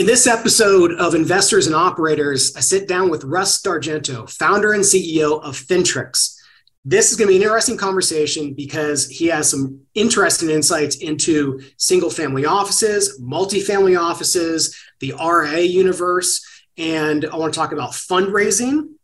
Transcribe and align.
In 0.00 0.06
this 0.06 0.26
episode 0.26 0.94
of 0.94 1.14
Investors 1.14 1.66
and 1.66 1.76
Operators, 1.76 2.56
I 2.56 2.60
sit 2.60 2.88
down 2.88 3.10
with 3.10 3.22
Russ 3.22 3.60
D'Argento, 3.60 4.26
founder 4.30 4.72
and 4.72 4.82
CEO 4.82 5.42
of 5.42 5.54
Fintrx. 5.56 6.40
This 6.86 7.10
is 7.10 7.18
going 7.18 7.28
to 7.28 7.32
be 7.32 7.36
an 7.36 7.42
interesting 7.42 7.76
conversation 7.76 8.54
because 8.54 9.10
he 9.10 9.26
has 9.26 9.50
some 9.50 9.82
interesting 9.94 10.48
insights 10.48 10.96
into 10.96 11.60
single 11.76 12.08
family 12.08 12.46
offices, 12.46 13.20
multifamily 13.20 14.00
offices, 14.00 14.74
the 15.00 15.12
RIA 15.22 15.64
universe, 15.64 16.42
and 16.78 17.26
I 17.26 17.36
want 17.36 17.52
to 17.52 17.60
talk 17.60 17.72
about 17.72 17.90
fundraising 17.90 18.94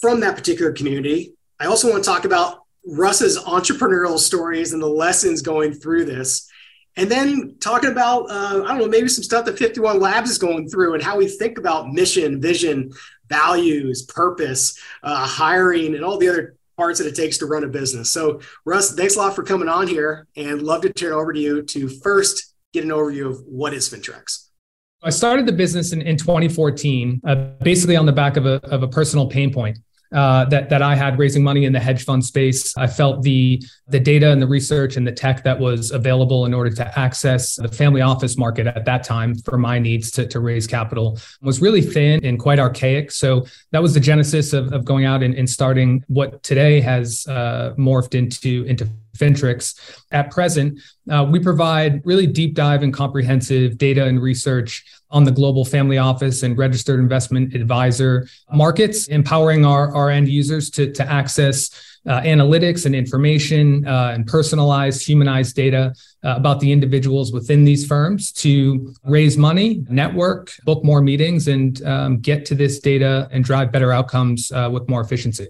from 0.00 0.20
that 0.20 0.36
particular 0.36 0.72
community. 0.72 1.34
I 1.60 1.66
also 1.66 1.90
want 1.90 2.02
to 2.02 2.08
talk 2.08 2.24
about 2.24 2.60
Russ's 2.86 3.38
entrepreneurial 3.38 4.18
stories 4.18 4.72
and 4.72 4.80
the 4.80 4.86
lessons 4.86 5.42
going 5.42 5.74
through 5.74 6.06
this. 6.06 6.48
And 6.96 7.10
then 7.10 7.56
talking 7.60 7.90
about, 7.90 8.30
uh, 8.30 8.62
I 8.64 8.68
don't 8.68 8.78
know, 8.78 8.88
maybe 8.88 9.08
some 9.08 9.24
stuff 9.24 9.44
that 9.46 9.58
51 9.58 9.98
Labs 9.98 10.30
is 10.30 10.38
going 10.38 10.68
through 10.68 10.94
and 10.94 11.02
how 11.02 11.16
we 11.16 11.26
think 11.26 11.58
about 11.58 11.88
mission, 11.88 12.40
vision, 12.40 12.92
values, 13.28 14.02
purpose, 14.02 14.78
uh, 15.02 15.26
hiring, 15.26 15.94
and 15.94 16.04
all 16.04 16.18
the 16.18 16.28
other 16.28 16.56
parts 16.76 16.98
that 16.98 17.06
it 17.06 17.16
takes 17.16 17.38
to 17.38 17.46
run 17.46 17.64
a 17.64 17.68
business. 17.68 18.10
So, 18.10 18.40
Russ, 18.64 18.94
thanks 18.94 19.16
a 19.16 19.18
lot 19.18 19.34
for 19.34 19.42
coming 19.42 19.68
on 19.68 19.88
here 19.88 20.26
and 20.36 20.62
love 20.62 20.82
to 20.82 20.92
turn 20.92 21.12
over 21.12 21.32
to 21.32 21.40
you 21.40 21.62
to 21.62 21.88
first 21.88 22.54
get 22.72 22.84
an 22.84 22.90
overview 22.90 23.28
of 23.28 23.40
what 23.44 23.74
is 23.74 23.88
Fintrx. 23.88 24.48
I 25.02 25.10
started 25.10 25.46
the 25.46 25.52
business 25.52 25.92
in, 25.92 26.00
in 26.00 26.16
2014, 26.16 27.20
uh, 27.26 27.34
basically 27.62 27.96
on 27.96 28.06
the 28.06 28.12
back 28.12 28.36
of 28.36 28.46
a, 28.46 28.64
of 28.64 28.82
a 28.82 28.88
personal 28.88 29.28
pain 29.28 29.52
point 29.52 29.78
uh, 30.14 30.44
that 30.46 30.70
that 30.70 30.80
I 30.80 30.94
had 30.94 31.18
raising 31.18 31.42
money 31.42 31.64
in 31.64 31.72
the 31.72 31.80
hedge 31.80 32.04
fund 32.04 32.24
space. 32.24 32.76
I 32.76 32.86
felt 32.86 33.22
the 33.22 33.62
the 33.88 34.00
data 34.00 34.30
and 34.30 34.40
the 34.40 34.46
research 34.46 34.96
and 34.96 35.06
the 35.06 35.12
tech 35.12 35.42
that 35.44 35.58
was 35.58 35.90
available 35.90 36.46
in 36.46 36.54
order 36.54 36.70
to 36.70 36.98
access 36.98 37.56
the 37.56 37.68
family 37.68 38.00
office 38.00 38.38
market 38.38 38.66
at 38.66 38.84
that 38.84 39.02
time 39.02 39.34
for 39.34 39.58
my 39.58 39.78
needs 39.78 40.10
to, 40.12 40.26
to 40.26 40.40
raise 40.40 40.66
capital 40.66 41.18
was 41.42 41.60
really 41.60 41.82
thin 41.82 42.24
and 42.24 42.38
quite 42.38 42.58
archaic. 42.58 43.10
So 43.10 43.44
that 43.72 43.82
was 43.82 43.92
the 43.92 44.00
genesis 44.00 44.52
of, 44.52 44.72
of 44.72 44.84
going 44.84 45.04
out 45.04 45.22
and, 45.22 45.34
and 45.34 45.50
starting 45.50 46.04
what 46.06 46.42
today 46.42 46.80
has 46.80 47.26
uh, 47.28 47.74
morphed 47.76 48.14
into 48.14 48.64
into 48.64 48.88
Fintrx. 49.18 50.02
At 50.10 50.30
present, 50.30 50.80
uh, 51.10 51.26
we 51.30 51.38
provide 51.38 52.04
really 52.04 52.26
deep 52.26 52.54
dive 52.54 52.82
and 52.82 52.92
comprehensive 52.92 53.78
data 53.78 54.04
and 54.04 54.20
research 54.20 54.84
on 55.14 55.22
the 55.22 55.30
global 55.30 55.64
family 55.64 55.96
office 55.96 56.42
and 56.42 56.58
registered 56.58 56.98
investment 56.98 57.54
advisor 57.54 58.26
markets, 58.52 59.06
empowering 59.06 59.64
our, 59.64 59.94
our 59.94 60.10
end 60.10 60.28
users 60.28 60.68
to, 60.70 60.90
to 60.92 61.08
access 61.08 61.70
uh, 62.06 62.20
analytics 62.22 62.84
and 62.84 62.96
information 62.96 63.86
uh, 63.86 64.10
and 64.12 64.26
personalized, 64.26 65.06
humanized 65.06 65.54
data 65.54 65.94
uh, 66.24 66.34
about 66.36 66.58
the 66.58 66.70
individuals 66.70 67.32
within 67.32 67.64
these 67.64 67.86
firms 67.86 68.32
to 68.32 68.92
raise 69.04 69.38
money, 69.38 69.84
network, 69.88 70.52
book 70.64 70.84
more 70.84 71.00
meetings, 71.00 71.46
and 71.46 71.82
um, 71.86 72.18
get 72.18 72.44
to 72.44 72.56
this 72.56 72.80
data 72.80 73.28
and 73.30 73.44
drive 73.44 73.70
better 73.70 73.92
outcomes 73.92 74.50
uh, 74.50 74.68
with 74.70 74.86
more 74.88 75.00
efficiency. 75.00 75.46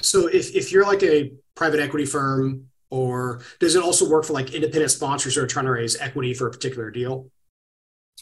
So, 0.00 0.28
if, 0.28 0.54
if 0.54 0.70
you're 0.70 0.84
like 0.84 1.02
a 1.02 1.32
private 1.54 1.80
equity 1.80 2.04
firm, 2.04 2.66
or 2.90 3.40
does 3.60 3.74
it 3.74 3.82
also 3.82 4.08
work 4.08 4.24
for 4.24 4.34
like 4.34 4.54
independent 4.54 4.90
sponsors 4.90 5.34
who 5.34 5.42
are 5.42 5.46
trying 5.46 5.64
to 5.64 5.72
raise 5.72 5.98
equity 5.98 6.34
for 6.34 6.46
a 6.46 6.50
particular 6.50 6.90
deal? 6.90 7.30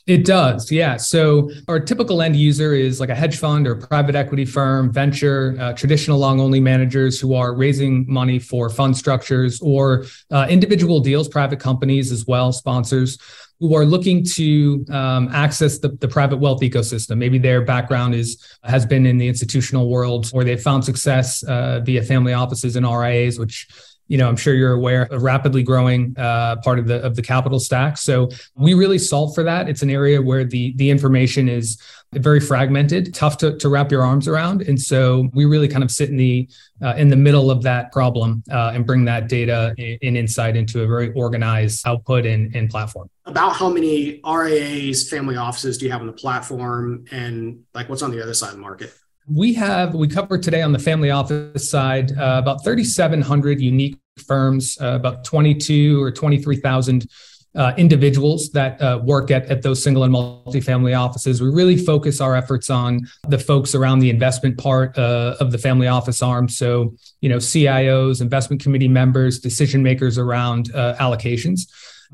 It 0.06 0.24
does, 0.24 0.70
yeah. 0.70 0.96
So 0.98 1.50
our 1.66 1.80
typical 1.80 2.22
end 2.22 2.36
user 2.36 2.72
is 2.72 3.00
like 3.00 3.08
a 3.08 3.14
hedge 3.14 3.38
fund 3.38 3.66
or 3.66 3.74
private 3.74 4.14
equity 4.14 4.44
firm, 4.44 4.92
venture, 4.92 5.56
uh, 5.58 5.72
traditional 5.72 6.16
long 6.16 6.38
only 6.38 6.60
managers 6.60 7.18
who 7.18 7.34
are 7.34 7.56
raising 7.56 8.04
money 8.08 8.38
for 8.38 8.70
fund 8.70 8.96
structures 8.96 9.60
or 9.60 10.04
uh, 10.30 10.46
individual 10.48 11.00
deals, 11.00 11.26
private 11.26 11.58
companies 11.58 12.12
as 12.12 12.24
well, 12.24 12.52
sponsors 12.52 13.18
who 13.58 13.74
are 13.74 13.84
looking 13.84 14.22
to 14.22 14.84
um, 14.90 15.28
access 15.32 15.78
the, 15.78 15.88
the 16.00 16.06
private 16.06 16.36
wealth 16.36 16.60
ecosystem. 16.60 17.16
Maybe 17.16 17.38
their 17.38 17.62
background 17.62 18.14
is 18.14 18.40
has 18.62 18.86
been 18.86 19.06
in 19.06 19.18
the 19.18 19.26
institutional 19.26 19.88
world, 19.88 20.30
or 20.32 20.44
they've 20.44 20.60
found 20.60 20.84
success 20.84 21.42
uh, 21.42 21.80
via 21.80 22.02
family 22.02 22.32
offices 22.32 22.76
and 22.76 22.86
RIAs, 22.86 23.40
which 23.40 23.66
you 24.08 24.18
know, 24.18 24.28
I'm 24.28 24.36
sure 24.36 24.54
you're 24.54 24.72
aware, 24.72 25.08
a 25.10 25.18
rapidly 25.18 25.62
growing 25.62 26.14
uh, 26.16 26.56
part 26.56 26.78
of 26.78 26.86
the 26.86 27.02
of 27.02 27.16
the 27.16 27.22
capital 27.22 27.58
stack. 27.58 27.98
So 27.98 28.28
we 28.54 28.74
really 28.74 28.98
solve 28.98 29.34
for 29.34 29.42
that. 29.42 29.68
It's 29.68 29.82
an 29.82 29.90
area 29.90 30.22
where 30.22 30.44
the 30.44 30.74
the 30.76 30.90
information 30.90 31.48
is 31.48 31.80
very 32.12 32.40
fragmented, 32.40 33.12
tough 33.12 33.36
to, 33.38 33.58
to 33.58 33.68
wrap 33.68 33.90
your 33.90 34.02
arms 34.02 34.28
around, 34.28 34.62
and 34.62 34.80
so 34.80 35.28
we 35.34 35.44
really 35.44 35.68
kind 35.68 35.82
of 35.82 35.90
sit 35.90 36.08
in 36.08 36.16
the 36.16 36.48
uh, 36.82 36.94
in 36.96 37.08
the 37.08 37.16
middle 37.16 37.50
of 37.50 37.62
that 37.62 37.90
problem 37.90 38.44
uh, 38.50 38.72
and 38.74 38.86
bring 38.86 39.04
that 39.06 39.28
data 39.28 39.74
and 39.78 40.16
insight 40.16 40.56
into 40.56 40.82
a 40.82 40.86
very 40.86 41.12
organized 41.14 41.86
output 41.86 42.26
and, 42.26 42.54
and 42.54 42.70
platform. 42.70 43.10
About 43.24 43.56
how 43.56 43.68
many 43.68 44.20
RIAs, 44.24 45.08
family 45.08 45.36
offices 45.36 45.78
do 45.78 45.86
you 45.86 45.90
have 45.90 46.00
on 46.00 46.06
the 46.06 46.12
platform, 46.12 47.06
and 47.10 47.64
like 47.74 47.88
what's 47.88 48.02
on 48.02 48.12
the 48.12 48.22
other 48.22 48.34
side 48.34 48.50
of 48.50 48.54
the 48.54 48.60
market? 48.60 48.94
We 49.28 49.54
have, 49.54 49.94
we 49.94 50.06
covered 50.06 50.42
today 50.42 50.62
on 50.62 50.72
the 50.72 50.78
family 50.78 51.10
office 51.10 51.68
side 51.68 52.12
uh, 52.12 52.38
about 52.40 52.62
3,700 52.62 53.60
unique 53.60 53.98
firms, 54.24 54.78
uh, 54.80 54.94
about 54.94 55.24
22 55.24 56.00
or 56.00 56.12
23,000 56.12 57.08
uh, 57.56 57.72
individuals 57.76 58.50
that 58.50 58.80
uh, 58.80 59.00
work 59.02 59.30
at, 59.30 59.46
at 59.46 59.62
those 59.62 59.82
single 59.82 60.04
and 60.04 60.14
multifamily 60.14 60.96
offices. 60.96 61.40
We 61.40 61.48
really 61.48 61.76
focus 61.76 62.20
our 62.20 62.36
efforts 62.36 62.70
on 62.70 63.00
the 63.26 63.38
folks 63.38 63.74
around 63.74 63.98
the 63.98 64.10
investment 64.10 64.58
part 64.58 64.96
uh, 64.96 65.36
of 65.40 65.50
the 65.50 65.58
family 65.58 65.88
office 65.88 66.22
arm. 66.22 66.48
So, 66.48 66.94
you 67.20 67.28
know, 67.28 67.38
CIOs, 67.38 68.20
investment 68.20 68.62
committee 68.62 68.88
members, 68.88 69.40
decision 69.40 69.82
makers 69.82 70.18
around 70.18 70.72
uh, 70.74 70.96
allocations. 71.00 71.62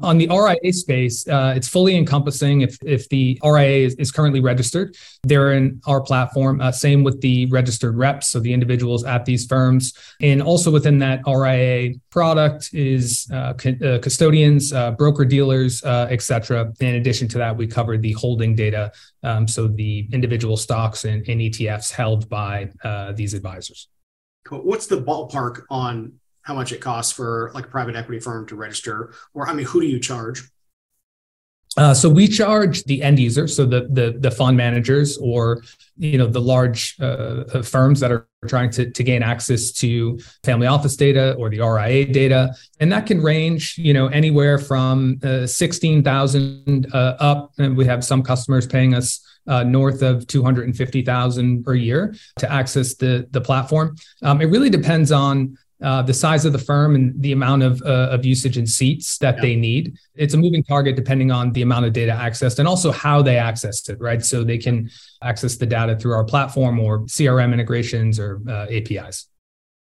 On 0.00 0.18
the 0.18 0.28
RIA 0.28 0.72
space, 0.72 1.26
uh, 1.28 1.52
it's 1.56 1.68
fully 1.68 1.96
encompassing. 1.96 2.62
If, 2.62 2.78
if 2.82 3.08
the 3.08 3.38
RIA 3.44 3.86
is, 3.86 3.94
is 3.96 4.10
currently 4.10 4.40
registered, 4.40 4.96
they're 5.22 5.52
in 5.52 5.80
our 5.86 6.00
platform. 6.00 6.60
Uh, 6.60 6.72
same 6.72 7.04
with 7.04 7.20
the 7.20 7.46
registered 7.46 7.96
reps, 7.96 8.28
so 8.28 8.40
the 8.40 8.52
individuals 8.52 9.04
at 9.04 9.24
these 9.24 9.46
firms. 9.46 9.92
And 10.20 10.42
also 10.42 10.70
within 10.70 10.98
that 11.00 11.20
RIA 11.26 11.94
product 12.10 12.70
is 12.72 13.28
uh, 13.32 13.54
uh 13.54 13.98
custodians, 13.98 14.72
uh, 14.72 14.92
broker 14.92 15.24
dealers, 15.24 15.82
uh, 15.84 16.08
et. 16.10 16.22
In 16.80 16.94
addition 16.94 17.28
to 17.28 17.38
that, 17.38 17.56
we 17.56 17.66
covered 17.66 18.02
the 18.02 18.12
holding 18.12 18.54
data, 18.54 18.92
um, 19.22 19.46
so 19.46 19.68
the 19.68 20.08
individual 20.12 20.56
stocks 20.56 21.04
and, 21.04 21.26
and 21.28 21.40
ETFs 21.40 21.90
held 21.92 22.28
by 22.28 22.70
these 23.14 23.34
advisors. 23.34 23.88
What's 24.48 24.86
the 24.86 25.00
ballpark 25.00 25.62
on 25.70 26.14
how 26.42 26.54
much 26.54 26.72
it 26.72 26.80
costs 26.80 27.12
for 27.12 27.50
like 27.54 27.66
a 27.66 27.68
private 27.68 27.96
equity 27.96 28.20
firm 28.20 28.46
to 28.46 28.56
register? 28.56 29.12
Or 29.34 29.48
i 29.48 29.52
mean 29.52 29.66
who 29.66 29.80
do 29.80 29.86
you 29.86 30.00
charge? 30.00 30.42
Uh, 31.76 31.94
so 31.94 32.08
we 32.08 32.28
charge 32.28 32.84
the 32.84 33.02
end 33.02 33.18
user, 33.18 33.48
so 33.48 33.64
the 33.64 33.88
the, 33.90 34.16
the 34.18 34.30
fund 34.30 34.56
managers 34.56 35.16
or 35.18 35.62
you 35.96 36.18
know 36.18 36.26
the 36.26 36.40
large 36.40 36.96
uh, 37.00 37.44
uh 37.54 37.62
firms 37.62 38.00
that 38.00 38.12
are 38.12 38.28
trying 38.46 38.70
to, 38.70 38.90
to 38.90 39.02
gain 39.02 39.22
access 39.22 39.70
to 39.70 40.18
family 40.44 40.66
office 40.66 40.96
data 40.96 41.34
or 41.34 41.48
the 41.48 41.60
RIA 41.60 42.04
data, 42.12 42.54
and 42.80 42.92
that 42.92 43.06
can 43.06 43.22
range 43.22 43.76
you 43.78 43.94
know 43.94 44.08
anywhere 44.08 44.58
from 44.58 45.18
uh, 45.22 45.46
sixteen 45.46 46.02
thousand 46.02 46.86
uh, 46.92 47.16
up, 47.18 47.52
and 47.58 47.74
we 47.74 47.86
have 47.86 48.04
some 48.04 48.22
customers 48.22 48.66
paying 48.66 48.94
us 48.94 49.26
uh, 49.46 49.64
north 49.64 50.02
of 50.02 50.26
250,000 50.26 51.64
per 51.64 51.74
year 51.74 52.14
to 52.38 52.52
access 52.52 52.94
the 52.94 53.26
the 53.30 53.40
platform. 53.40 53.96
Um, 54.22 54.40
it 54.40 54.46
really 54.46 54.70
depends 54.70 55.10
on 55.10 55.56
uh, 55.82 56.02
the 56.02 56.14
size 56.14 56.44
of 56.44 56.52
the 56.52 56.58
firm 56.58 56.94
and 56.94 57.20
the 57.20 57.32
amount 57.32 57.62
of, 57.62 57.82
uh, 57.82 58.08
of 58.10 58.24
usage 58.24 58.56
and 58.56 58.68
seats 58.68 59.18
that 59.18 59.36
yeah. 59.36 59.42
they 59.42 59.56
need. 59.56 59.96
It's 60.14 60.34
a 60.34 60.38
moving 60.38 60.62
target 60.62 60.96
depending 60.96 61.30
on 61.30 61.52
the 61.52 61.62
amount 61.62 61.86
of 61.86 61.92
data 61.92 62.12
accessed 62.12 62.58
and 62.58 62.68
also 62.68 62.92
how 62.92 63.22
they 63.22 63.36
access 63.36 63.88
it, 63.88 64.00
right? 64.00 64.24
So 64.24 64.44
they 64.44 64.58
can 64.58 64.90
access 65.22 65.56
the 65.56 65.66
data 65.66 65.96
through 65.96 66.12
our 66.12 66.24
platform 66.24 66.78
or 66.78 67.00
CRM 67.00 67.52
integrations 67.52 68.18
or 68.18 68.40
uh, 68.48 68.66
APIs. 68.70 69.28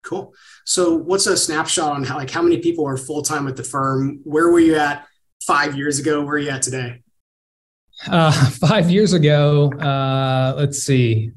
Cool. 0.03 0.33
So 0.65 0.95
what's 0.95 1.27
a 1.27 1.37
snapshot 1.37 1.91
on 1.91 2.03
how 2.03 2.17
like 2.17 2.31
how 2.31 2.41
many 2.41 2.57
people 2.57 2.87
are 2.87 2.97
full 2.97 3.21
time 3.21 3.47
at 3.47 3.55
the 3.55 3.63
firm? 3.63 4.21
Where 4.23 4.49
were 4.49 4.59
you 4.59 4.75
at 4.75 5.05
five 5.43 5.75
years 5.75 5.99
ago? 5.99 6.23
Where 6.23 6.35
are 6.35 6.39
you 6.39 6.49
at 6.49 6.63
today? 6.63 7.01
Uh, 8.07 8.31
five 8.49 8.89
years 8.89 9.13
ago, 9.13 9.71
uh, 9.73 10.55
let's 10.57 10.79
see. 10.79 11.31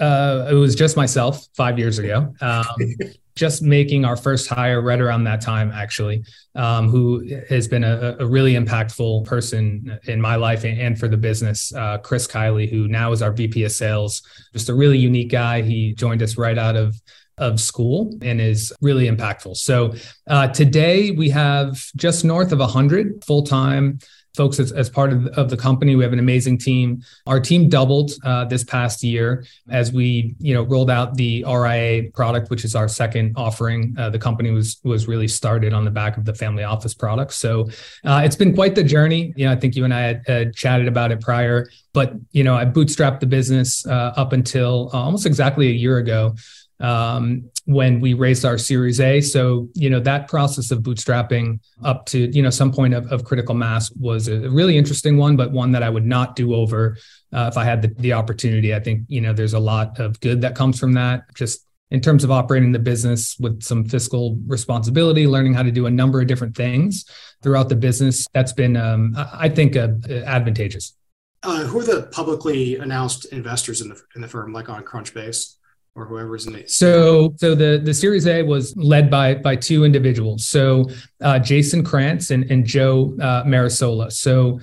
Uh, 0.00 0.48
it 0.50 0.54
was 0.54 0.74
just 0.74 0.96
myself 0.96 1.46
five 1.54 1.78
years 1.78 1.98
ago. 1.98 2.34
Um, 2.40 2.64
just 3.36 3.62
making 3.62 4.04
our 4.04 4.16
first 4.16 4.48
hire 4.48 4.82
right 4.82 5.00
around 5.00 5.24
that 5.24 5.40
time, 5.40 5.70
actually, 5.72 6.22
um, 6.56 6.88
who 6.88 7.24
has 7.48 7.68
been 7.68 7.84
a, 7.84 8.16
a, 8.18 8.26
really 8.26 8.54
impactful 8.54 9.24
person 9.24 9.98
in 10.04 10.20
my 10.20 10.34
life 10.34 10.64
and 10.64 10.98
for 10.98 11.08
the 11.08 11.16
business. 11.16 11.72
Uh, 11.72 11.96
Chris 11.98 12.26
Kiley, 12.26 12.68
who 12.68 12.88
now 12.88 13.12
is 13.12 13.22
our 13.22 13.32
VP 13.32 13.64
of 13.64 13.72
Sales, 13.72 14.22
just 14.52 14.68
a 14.68 14.74
really 14.74 14.98
unique 14.98 15.30
guy. 15.30 15.62
He 15.62 15.94
joined 15.94 16.22
us 16.22 16.36
right 16.36 16.58
out 16.58 16.76
of 16.76 17.00
of 17.38 17.58
school 17.58 18.12
and 18.20 18.40
is 18.40 18.72
really 18.82 19.08
impactful. 19.08 19.56
So 19.56 19.94
uh, 20.28 20.48
today 20.48 21.10
we 21.10 21.30
have 21.30 21.82
just 21.96 22.22
north 22.22 22.52
of 22.52 22.58
100 22.58 23.24
full 23.24 23.44
time 23.44 23.98
folks 24.34 24.60
as, 24.60 24.72
as 24.72 24.88
part 24.88 25.12
of, 25.12 25.26
of 25.28 25.50
the 25.50 25.56
company. 25.56 25.96
We 25.96 26.04
have 26.04 26.12
an 26.12 26.18
amazing 26.18 26.58
team. 26.58 27.02
Our 27.26 27.40
team 27.40 27.68
doubled 27.68 28.12
uh, 28.24 28.44
this 28.44 28.64
past 28.64 29.02
year 29.02 29.44
as 29.68 29.92
we, 29.92 30.34
you 30.38 30.54
know, 30.54 30.62
rolled 30.62 30.90
out 30.90 31.14
the 31.14 31.44
RIA 31.44 32.10
product, 32.12 32.50
which 32.50 32.64
is 32.64 32.74
our 32.74 32.88
second 32.88 33.34
offering. 33.36 33.94
Uh, 33.98 34.10
the 34.10 34.18
company 34.18 34.50
was 34.50 34.80
was 34.84 35.08
really 35.08 35.28
started 35.28 35.72
on 35.72 35.84
the 35.84 35.90
back 35.90 36.16
of 36.16 36.24
the 36.24 36.34
family 36.34 36.64
office 36.64 36.94
product. 36.94 37.32
So 37.32 37.68
uh, 38.04 38.22
it's 38.24 38.36
been 38.36 38.54
quite 38.54 38.74
the 38.74 38.84
journey. 38.84 39.32
You 39.36 39.46
know, 39.46 39.52
I 39.52 39.56
think 39.56 39.74
you 39.74 39.84
and 39.84 39.92
I 39.92 40.00
had, 40.00 40.22
had 40.26 40.54
chatted 40.54 40.88
about 40.88 41.12
it 41.12 41.20
prior, 41.20 41.68
but 41.92 42.14
you 42.32 42.44
know, 42.44 42.54
I 42.54 42.64
bootstrapped 42.64 43.20
the 43.20 43.26
business 43.26 43.86
uh, 43.86 44.12
up 44.16 44.32
until 44.32 44.90
uh, 44.92 44.98
almost 44.98 45.26
exactly 45.26 45.68
a 45.68 45.72
year 45.72 45.98
ago 45.98 46.34
um, 46.80 47.50
when 47.66 48.00
we 48.00 48.14
raised 48.14 48.44
our 48.44 48.58
Series 48.58 49.00
A. 49.00 49.20
So, 49.20 49.68
you 49.74 49.90
know, 49.90 50.00
that 50.00 50.28
process 50.28 50.70
of 50.70 50.80
bootstrapping 50.80 51.60
up 51.84 52.06
to, 52.06 52.34
you 52.34 52.42
know, 52.42 52.50
some 52.50 52.72
point 52.72 52.94
of, 52.94 53.10
of 53.12 53.24
critical 53.24 53.54
mass 53.54 53.90
was 53.92 54.28
a 54.28 54.48
really 54.50 54.76
interesting 54.76 55.16
one, 55.16 55.36
but 55.36 55.52
one 55.52 55.72
that 55.72 55.82
I 55.82 55.90
would 55.90 56.06
not 56.06 56.36
do 56.36 56.54
over 56.54 56.96
uh, 57.32 57.48
if 57.50 57.56
I 57.56 57.64
had 57.64 57.82
the, 57.82 57.88
the 57.98 58.14
opportunity. 58.14 58.74
I 58.74 58.80
think, 58.80 59.04
you 59.08 59.20
know, 59.20 59.32
there's 59.32 59.54
a 59.54 59.60
lot 59.60 60.00
of 60.00 60.18
good 60.20 60.40
that 60.40 60.54
comes 60.54 60.78
from 60.78 60.94
that. 60.94 61.32
Just 61.34 61.66
in 61.90 62.00
terms 62.00 62.24
of 62.24 62.30
operating 62.30 62.72
the 62.72 62.78
business 62.78 63.36
with 63.38 63.62
some 63.62 63.84
fiscal 63.84 64.38
responsibility, 64.46 65.26
learning 65.26 65.54
how 65.54 65.62
to 65.62 65.72
do 65.72 65.86
a 65.86 65.90
number 65.90 66.20
of 66.20 66.26
different 66.26 66.56
things 66.56 67.04
throughout 67.42 67.68
the 67.68 67.76
business, 67.76 68.26
that's 68.32 68.52
been, 68.52 68.76
um, 68.76 69.14
I 69.16 69.48
think, 69.48 69.76
uh, 69.76 69.88
advantageous. 70.08 70.96
Uh, 71.42 71.64
who 71.64 71.80
are 71.80 71.84
the 71.84 72.02
publicly 72.12 72.76
announced 72.76 73.24
investors 73.26 73.80
in 73.80 73.88
the 73.88 74.00
in 74.14 74.20
the 74.20 74.28
firm, 74.28 74.52
like 74.52 74.68
on 74.68 74.84
Crunchbase? 74.84 75.56
Or 76.00 76.06
whoever's 76.06 76.46
in 76.46 76.54
it? 76.54 76.70
So, 76.70 77.34
so 77.36 77.54
the 77.54 77.80
the 77.82 77.94
Series 77.94 78.26
A 78.26 78.42
was 78.42 78.76
led 78.76 79.10
by 79.10 79.34
by 79.34 79.56
two 79.56 79.84
individuals. 79.84 80.46
So, 80.46 80.86
uh, 81.20 81.38
Jason 81.38 81.84
Krantz 81.84 82.30
and 82.30 82.50
and 82.50 82.64
Joe 82.64 83.16
uh, 83.20 83.44
Marasola. 83.44 84.10
So, 84.12 84.60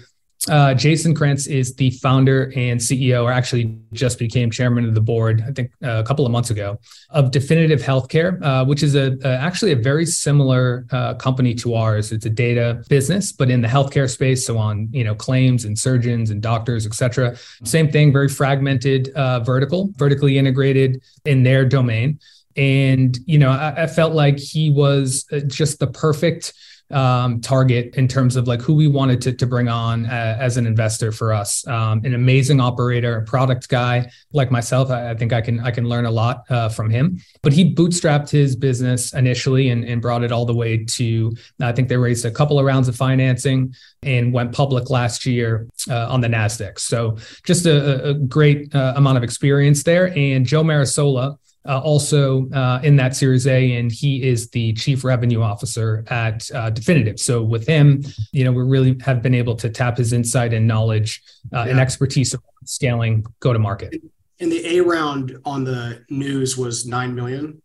uh, 0.50 0.74
Jason 0.74 1.14
Krantz 1.14 1.48
is 1.48 1.76
the 1.76 1.90
founder 1.92 2.54
and 2.56 2.80
CEO, 2.80 3.24
or 3.24 3.32
actually 3.32 3.78
just 3.92 4.20
became 4.20 4.50
chairman 4.52 4.86
of 4.86 4.94
the 4.94 5.02
board, 5.02 5.44
I 5.48 5.52
think 5.52 5.72
uh, 5.84 6.00
a 6.00 6.04
couple 6.04 6.26
of 6.26 6.32
months 6.32 6.52
ago, 6.52 6.80
of 7.10 7.32
Definitive 7.32 7.82
Healthcare, 7.82 8.42
uh, 8.44 8.64
which 8.64 8.84
is 8.84 8.96
a, 8.96 9.18
a, 9.24 9.30
actually 9.30 9.72
a 9.72 9.76
very 9.76 10.06
similar 10.06 10.86
uh, 10.92 11.16
company 11.16 11.54
to 11.56 11.74
ours. 11.74 12.12
It's 12.12 12.26
a 12.26 12.30
data 12.30 12.84
business, 12.88 13.32
but 13.32 13.50
in 13.50 13.62
the 13.62 13.68
healthcare 13.68 14.10
space, 14.10 14.46
so 14.46 14.58
on 14.58 14.88
you 14.92 15.04
know 15.04 15.16
claims 15.16 15.66
and 15.66 15.78
surgeons 15.78 16.30
and 16.30 16.42
doctors, 16.42 16.86
et 16.86 16.94
cetera. 16.94 17.36
Same 17.64 17.92
thing, 17.92 18.14
very 18.14 18.30
fragmented 18.30 19.10
uh, 19.16 19.42
vertical, 19.42 19.92
vertically 19.98 20.38
integrated 20.38 21.02
in 21.26 21.44
their 21.44 21.66
domain. 21.66 22.20
And 22.56 23.18
you 23.26 23.38
know, 23.38 23.52
I, 23.52 23.84
I 23.84 23.88
felt 23.88 24.14
like 24.14 24.40
he 24.40 24.70
was 24.70 25.26
uh, 25.32 25.40
just 25.40 25.80
the 25.80 25.88
perfect 25.88 26.54
um, 26.92 27.42
target 27.42 27.96
in 27.96 28.08
terms 28.08 28.36
of 28.36 28.48
like 28.48 28.62
who 28.62 28.74
we 28.74 28.88
wanted 28.88 29.22
to, 29.22 29.34
to 29.34 29.46
bring 29.46 29.68
on 29.68 30.06
uh, 30.06 30.38
as 30.40 30.58
an 30.58 30.66
investor 30.66 31.12
for 31.12 31.34
us. 31.34 31.68
Um, 31.68 32.02
an 32.06 32.14
amazing 32.14 32.62
operator, 32.62 33.22
product 33.22 33.68
guy 33.70 34.10
like 34.32 34.52
myself. 34.52 34.90
I, 34.90 35.12
I 35.12 35.16
think 35.16 35.34
I 35.34 35.42
can 35.42 35.60
I 35.60 35.72
can 35.72 35.88
learn 35.88 36.06
a 36.06 36.12
lot 36.12 36.44
uh, 36.50 36.70
from 36.70 36.90
him. 36.90 37.20
But 37.42 37.54
he 37.54 37.74
bootstrapped 37.74 38.30
his 38.30 38.56
business 38.56 39.14
initially 39.14 39.70
and, 39.70 39.84
and 39.84 40.02
brought 40.02 40.24
it 40.24 40.32
all 40.32 40.46
the 40.46 40.56
way 40.56 40.86
to 40.86 41.36
I 41.62 41.72
think 41.72 41.90
they 41.90 41.98
raised 41.98 42.26
a 42.26 42.32
couple 42.32 42.60
of 42.60 42.66
rounds 42.66 42.88
of 42.88 42.96
financing 42.96 43.74
and 44.04 44.32
went 44.32 44.54
public 44.54 44.90
last 44.90 45.26
year 45.26 45.68
uh, 45.90 46.08
on 46.08 46.22
the 46.22 46.28
Nasdaq. 46.28 46.80
So 46.80 47.18
just 47.44 47.66
a, 47.66 48.10
a 48.10 48.14
great 48.14 48.74
uh, 48.74 48.94
amount 48.96 49.18
of 49.18 49.24
experience 49.24 49.84
there. 49.84 50.18
And 50.18 50.46
Joe 50.46 50.64
Marasola 50.64 51.38
uh, 51.68 51.80
also 51.80 52.50
uh, 52.52 52.80
in 52.84 52.96
that 52.96 53.16
Series 53.16 53.46
A, 53.48 53.76
and 53.76 53.92
he 53.92 54.24
is 54.28 54.50
the 54.50 54.74
chief 54.74 55.04
revenue 55.04 55.42
officer 55.42 56.06
at 56.08 56.50
uh, 56.54 56.70
Definitive. 56.70 57.20
So 57.20 57.44
with 57.44 57.68
him, 57.68 58.04
you 58.32 58.44
know, 58.44 58.52
we 58.52 58.64
really 58.64 58.98
have 59.04 59.22
been 59.22 59.36
able 59.36 59.56
to 59.58 59.70
tap 59.70 59.98
his 59.98 60.14
insight 60.14 60.54
and 60.54 60.68
knowledge 60.68 61.22
uh, 61.54 61.64
yeah. 61.64 61.72
and 61.72 61.80
expertise 61.80 62.34
of 62.34 62.42
scaling 62.66 63.26
go 63.40 63.54
to 63.54 63.60
market. 63.60 64.02
And 64.40 64.52
the 64.52 64.78
A 64.78 64.82
round 64.82 65.38
on 65.46 65.64
the 65.64 66.06
news 66.10 66.58
was 66.58 66.86
nine 66.86 67.16
million. 67.16 67.62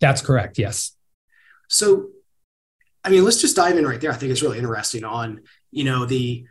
That's 0.00 0.22
correct. 0.22 0.58
Yes. 0.58 0.96
So, 1.68 2.08
I 3.04 3.10
mean, 3.10 3.24
let's 3.24 3.40
just 3.40 3.56
dive 3.56 3.76
in 3.76 3.86
right 3.86 4.00
there. 4.00 4.12
I 4.12 4.14
think 4.14 4.32
it's 4.32 4.42
really 4.42 4.58
interesting 4.58 5.04
on 5.04 5.40
you 5.70 5.84
know 5.84 6.04
the 6.04 6.44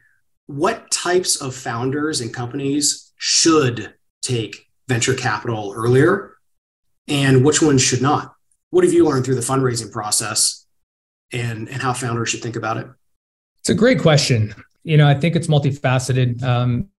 what 0.47 0.89
types 0.89 1.35
of 1.35 1.55
founders 1.55 2.21
and 2.21 2.33
companies 2.33 3.11
should 3.17 3.93
take 4.21 4.68
venture 4.89 5.13
capital 5.13 5.71
earlier 5.75 6.35
and 7.07 7.45
which 7.45 7.61
ones 7.61 7.81
should 7.81 8.01
not? 8.01 8.33
What 8.71 8.83
have 8.83 8.91
you 8.91 9.05
learned 9.05 9.23
through 9.23 9.35
the 9.35 9.41
fundraising 9.41 9.91
process 9.91 10.65
and, 11.31 11.69
and 11.69 11.81
how 11.81 11.93
founders 11.93 12.29
should 12.29 12.41
think 12.41 12.55
about 12.55 12.77
it? 12.77 12.87
It's 13.59 13.69
a 13.69 13.75
great 13.75 14.01
question. 14.01 14.53
You 14.83 14.97
know, 14.97 15.07
I 15.07 15.13
think 15.13 15.35
it's 15.35 15.47
multifaceted, 15.47 16.43
um, 16.43 16.89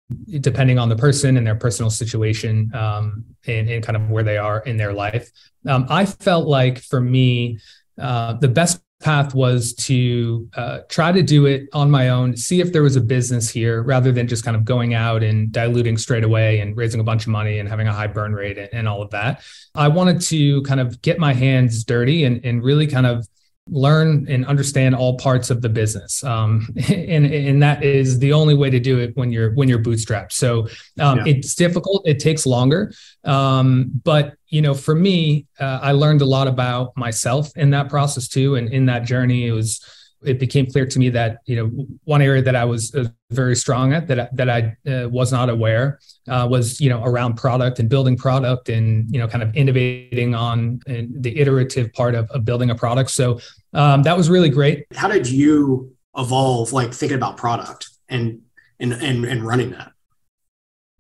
depending 0.40 0.78
on 0.78 0.88
the 0.88 0.96
person 0.96 1.36
and 1.36 1.46
their 1.46 1.54
personal 1.54 1.90
situation 1.90 2.70
um, 2.74 3.24
and, 3.46 3.68
and, 3.68 3.84
kind 3.84 3.96
of 3.96 4.10
where 4.10 4.24
they 4.24 4.36
are 4.36 4.60
in 4.60 4.76
their 4.76 4.92
life. 4.92 5.30
Um, 5.66 5.86
I 5.88 6.04
felt 6.04 6.46
like 6.46 6.80
for 6.80 7.00
me, 7.00 7.58
uh, 7.98 8.34
the 8.34 8.48
best 8.48 8.82
path 9.00 9.34
was 9.34 9.72
to 9.74 10.48
uh, 10.54 10.80
try 10.88 11.10
to 11.10 11.22
do 11.22 11.46
it 11.46 11.68
on 11.72 11.90
my 11.90 12.10
own, 12.10 12.36
see 12.36 12.60
if 12.60 12.72
there 12.72 12.82
was 12.82 12.96
a 12.96 13.00
business 13.00 13.48
here 13.48 13.82
rather 13.82 14.12
than 14.12 14.28
just 14.28 14.44
kind 14.44 14.56
of 14.56 14.64
going 14.64 14.94
out 14.94 15.22
and 15.22 15.50
diluting 15.50 15.96
straight 15.96 16.22
away 16.22 16.60
and 16.60 16.76
raising 16.76 17.00
a 17.00 17.04
bunch 17.04 17.22
of 17.22 17.28
money 17.28 17.58
and 17.58 17.68
having 17.68 17.88
a 17.88 17.92
high 17.92 18.06
burn 18.06 18.34
rate 18.34 18.58
and, 18.58 18.68
and 18.72 18.88
all 18.88 19.00
of 19.00 19.10
that. 19.10 19.42
I 19.74 19.88
wanted 19.88 20.20
to 20.22 20.62
kind 20.62 20.80
of 20.80 21.00
get 21.00 21.18
my 21.18 21.32
hands 21.32 21.82
dirty 21.84 22.24
and, 22.24 22.44
and 22.44 22.62
really 22.62 22.86
kind 22.86 23.06
of 23.06 23.26
learn 23.70 24.26
and 24.28 24.44
understand 24.46 24.94
all 24.94 25.16
parts 25.16 25.50
of 25.50 25.62
the 25.62 25.68
business. 25.68 26.22
Um, 26.24 26.68
and, 26.88 27.26
and 27.26 27.62
that 27.62 27.82
is 27.82 28.18
the 28.18 28.32
only 28.32 28.54
way 28.54 28.70
to 28.70 28.80
do 28.80 28.98
it 28.98 29.16
when 29.16 29.32
you're 29.32 29.54
when 29.54 29.68
you're 29.68 29.82
bootstrapped. 29.82 30.32
So 30.32 30.68
um, 30.98 31.18
yeah. 31.18 31.24
it's 31.26 31.54
difficult. 31.54 32.06
It 32.06 32.18
takes 32.18 32.46
longer. 32.46 32.92
Um, 33.24 33.90
but 34.04 34.34
you 34.48 34.62
know 34.62 34.74
for 34.74 34.96
me 34.96 35.46
uh, 35.60 35.78
i 35.82 35.92
learned 35.92 36.22
a 36.22 36.24
lot 36.24 36.48
about 36.48 36.96
myself 36.96 37.56
in 37.56 37.70
that 37.70 37.88
process 37.88 38.28
too. 38.28 38.56
And 38.56 38.68
in 38.68 38.86
that 38.86 39.04
journey 39.04 39.46
it 39.46 39.52
was 39.52 39.80
it 40.22 40.38
became 40.38 40.66
clear 40.66 40.86
to 40.86 40.98
me 40.98 41.08
that 41.10 41.38
you 41.46 41.56
know 41.56 41.86
one 42.04 42.22
area 42.22 42.42
that 42.42 42.54
I 42.54 42.64
was 42.64 42.94
uh, 42.94 43.04
very 43.30 43.56
strong 43.56 43.92
at 43.92 44.06
that 44.08 44.34
that 44.36 44.50
I 44.50 44.76
uh, 44.90 45.08
was 45.08 45.32
not 45.32 45.48
aware 45.48 45.98
uh, 46.28 46.46
was 46.50 46.80
you 46.80 46.90
know 46.90 47.02
around 47.04 47.36
product 47.36 47.78
and 47.78 47.88
building 47.88 48.16
product 48.16 48.68
and 48.68 49.06
you 49.10 49.18
know 49.18 49.28
kind 49.28 49.42
of 49.42 49.54
innovating 49.54 50.34
on 50.34 50.80
the 50.86 51.38
iterative 51.38 51.92
part 51.92 52.14
of, 52.14 52.30
of 52.30 52.44
building 52.44 52.70
a 52.70 52.74
product. 52.74 53.10
So 53.10 53.40
um, 53.72 54.02
that 54.02 54.16
was 54.16 54.28
really 54.28 54.50
great. 54.50 54.84
How 54.94 55.08
did 55.08 55.28
you 55.28 55.94
evolve, 56.16 56.72
like 56.72 56.92
thinking 56.92 57.16
about 57.16 57.36
product 57.36 57.88
and 58.08 58.42
and 58.78 58.92
and, 58.92 59.24
and 59.24 59.46
running 59.46 59.70
that? 59.70 59.92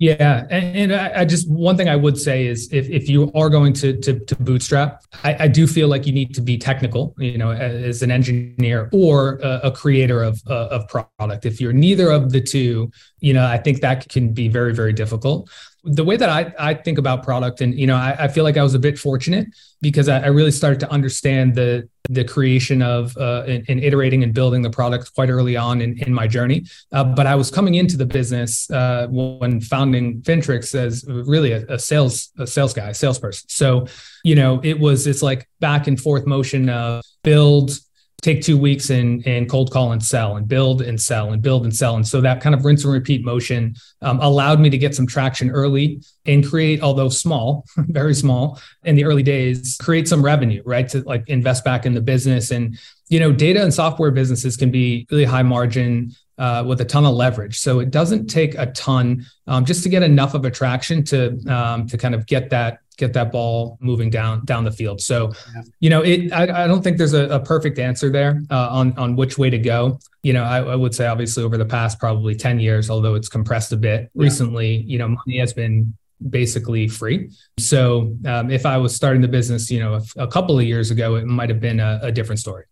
Yeah, 0.00 0.46
and, 0.48 0.76
and 0.76 0.94
I, 0.94 1.20
I, 1.20 1.24
just 1.26 1.46
one 1.50 1.76
thing 1.76 1.86
I 1.86 1.94
would 1.94 2.16
say 2.16 2.46
is 2.46 2.72
if, 2.72 2.88
if 2.88 3.06
you 3.06 3.30
are 3.34 3.50
going 3.50 3.74
to 3.74 4.00
to, 4.00 4.18
to 4.18 4.36
bootstrap, 4.36 5.02
I, 5.24 5.44
I, 5.44 5.46
do 5.46 5.66
feel 5.66 5.88
like 5.88 6.06
you 6.06 6.12
need 6.14 6.34
to 6.36 6.40
be 6.40 6.56
technical, 6.56 7.14
you 7.18 7.36
know, 7.36 7.50
as 7.50 8.00
an 8.00 8.10
engineer 8.10 8.88
or 8.94 9.38
a, 9.42 9.60
a 9.64 9.70
creator 9.70 10.22
of 10.22 10.40
uh, 10.48 10.68
of 10.68 10.88
product. 10.88 11.44
If 11.44 11.60
you're 11.60 11.74
neither 11.74 12.10
of 12.10 12.32
the 12.32 12.40
two, 12.40 12.90
you 13.18 13.34
know, 13.34 13.44
I 13.44 13.58
think 13.58 13.82
that 13.82 14.08
can 14.08 14.32
be 14.32 14.48
very 14.48 14.74
very 14.74 14.94
difficult 14.94 15.50
the 15.84 16.04
way 16.04 16.16
that 16.16 16.28
I, 16.28 16.52
I 16.58 16.74
think 16.74 16.98
about 16.98 17.22
product 17.22 17.60
and 17.60 17.74
you 17.74 17.86
know 17.86 17.96
I, 17.96 18.24
I 18.24 18.28
feel 18.28 18.44
like 18.44 18.56
i 18.56 18.62
was 18.62 18.74
a 18.74 18.78
bit 18.78 18.98
fortunate 18.98 19.48
because 19.80 20.08
I, 20.08 20.20
I, 20.20 20.26
really 20.26 20.50
started 20.50 20.78
to 20.80 20.90
understand 20.90 21.54
the 21.54 21.88
the 22.10 22.24
creation 22.24 22.82
of 22.82 23.16
uh, 23.16 23.44
and, 23.46 23.64
and, 23.68 23.82
iterating 23.82 24.22
and 24.22 24.34
building 24.34 24.62
the 24.62 24.70
product 24.70 25.14
quite 25.14 25.30
early 25.30 25.56
on 25.56 25.80
in, 25.80 25.96
in 25.98 26.12
my 26.12 26.26
journey. 26.26 26.64
Uh, 26.92 27.04
but 27.04 27.26
i 27.26 27.34
was 27.34 27.50
coming 27.50 27.76
into 27.76 27.96
the 27.96 28.04
business 28.04 28.70
uh, 28.70 29.06
when 29.10 29.60
founding 29.60 30.20
Fintrx 30.22 30.74
as 30.74 31.04
really 31.08 31.52
a, 31.52 31.64
a, 31.68 31.78
sales 31.78 32.30
a 32.38 32.46
sales 32.46 32.74
guy 32.74 32.88
a 32.90 32.94
salesperson. 32.94 33.48
So 33.48 33.86
you 34.24 34.34
know 34.34 34.60
it 34.62 34.78
was 34.78 35.06
it's 35.06 35.22
like 35.22 35.48
back 35.60 35.86
and 35.86 36.00
forth 36.00 36.26
motion 36.26 36.68
of 36.68 37.02
build 37.22 37.78
take 38.22 38.42
two 38.42 38.58
weeks 38.58 38.90
and 38.90 39.26
and 39.26 39.48
cold 39.48 39.70
call 39.70 39.92
and 39.92 40.02
sell 40.02 40.36
and 40.36 40.46
build 40.46 40.82
and 40.82 41.00
sell 41.00 41.32
and 41.32 41.42
build 41.42 41.64
and 41.64 41.74
sell. 41.74 41.96
And 41.96 42.06
so 42.06 42.20
that 42.20 42.40
kind 42.40 42.54
of 42.54 42.64
rinse 42.64 42.84
and 42.84 42.92
repeat 42.92 43.24
motion 43.24 43.74
um, 44.02 44.20
allowed 44.20 44.60
me 44.60 44.70
to 44.70 44.78
get 44.78 44.94
some 44.94 45.06
traction 45.06 45.50
early 45.50 46.00
and 46.26 46.46
create 46.46 46.82
although 46.82 47.08
small 47.08 47.64
very 47.76 48.14
small 48.14 48.60
in 48.84 48.94
the 48.96 49.04
early 49.04 49.22
days 49.22 49.76
create 49.80 50.06
some 50.08 50.22
revenue 50.22 50.62
right 50.64 50.88
to 50.88 51.00
like 51.02 51.28
invest 51.28 51.64
back 51.64 51.86
in 51.86 51.94
the 51.94 52.00
business. 52.00 52.50
And 52.50 52.78
you 53.10 53.20
know 53.20 53.30
data 53.30 53.62
and 53.62 53.74
software 53.74 54.10
businesses 54.10 54.56
can 54.56 54.70
be 54.70 55.06
really 55.10 55.24
high 55.24 55.42
margin 55.42 56.12
uh, 56.38 56.64
with 56.66 56.80
a 56.80 56.84
ton 56.84 57.04
of 57.04 57.14
leverage. 57.14 57.58
So 57.58 57.80
it 57.80 57.90
doesn't 57.90 58.28
take 58.28 58.54
a 58.54 58.66
ton 58.72 59.26
um, 59.46 59.66
just 59.66 59.82
to 59.82 59.90
get 59.90 60.02
enough 60.02 60.32
of 60.32 60.46
attraction 60.46 61.04
to 61.04 61.38
um, 61.46 61.86
to 61.88 61.98
kind 61.98 62.14
of 62.14 62.26
get 62.26 62.48
that 62.50 62.78
get 62.96 63.12
that 63.12 63.30
ball 63.30 63.78
moving 63.80 64.08
down 64.10 64.44
down 64.46 64.64
the 64.64 64.70
field. 64.70 65.00
So, 65.00 65.32
you 65.80 65.90
know, 65.90 66.00
it 66.02 66.32
I, 66.32 66.64
I, 66.64 66.66
don't 66.66 66.82
think 66.82 66.98
there's 66.98 67.14
a, 67.14 67.28
a 67.28 67.40
perfect 67.40 67.78
answer 67.78 68.10
there 68.10 68.42
uh, 68.50 68.68
on 68.70 68.96
on 68.96 69.16
which 69.16 69.36
way 69.36 69.50
to 69.50 69.58
go. 69.58 69.98
You 70.22 70.32
know, 70.32 70.44
I, 70.44 70.58
I, 70.58 70.76
would 70.76 70.94
say 70.94 71.06
obviously 71.06 71.44
over 71.44 71.58
the 71.58 71.66
past 71.66 71.98
probably 71.98 72.34
ten 72.34 72.58
years, 72.58 72.88
although 72.88 73.16
it's 73.16 73.28
compressed 73.28 73.72
a 73.72 73.76
bit 73.76 74.02
yeah. 74.02 74.08
recently. 74.14 74.76
You 74.76 74.98
know, 74.98 75.08
money 75.08 75.38
has 75.38 75.52
been 75.52 75.94
basically 76.28 76.88
free. 76.88 77.30
So, 77.58 78.16
um, 78.24 78.50
if 78.50 78.64
I 78.64 78.78
was 78.78 78.94
starting 78.94 79.20
the 79.20 79.28
business, 79.28 79.70
you 79.70 79.80
know, 79.80 79.94
a, 79.94 80.22
a 80.22 80.26
couple 80.26 80.58
of 80.58 80.64
years 80.64 80.90
ago, 80.90 81.16
it 81.16 81.26
might 81.26 81.50
have 81.50 81.60
been 81.60 81.80
a, 81.80 82.00
a 82.02 82.12
different 82.12 82.38
story. 82.38 82.64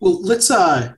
Well, 0.00 0.22
let's 0.22 0.50
uh 0.50 0.94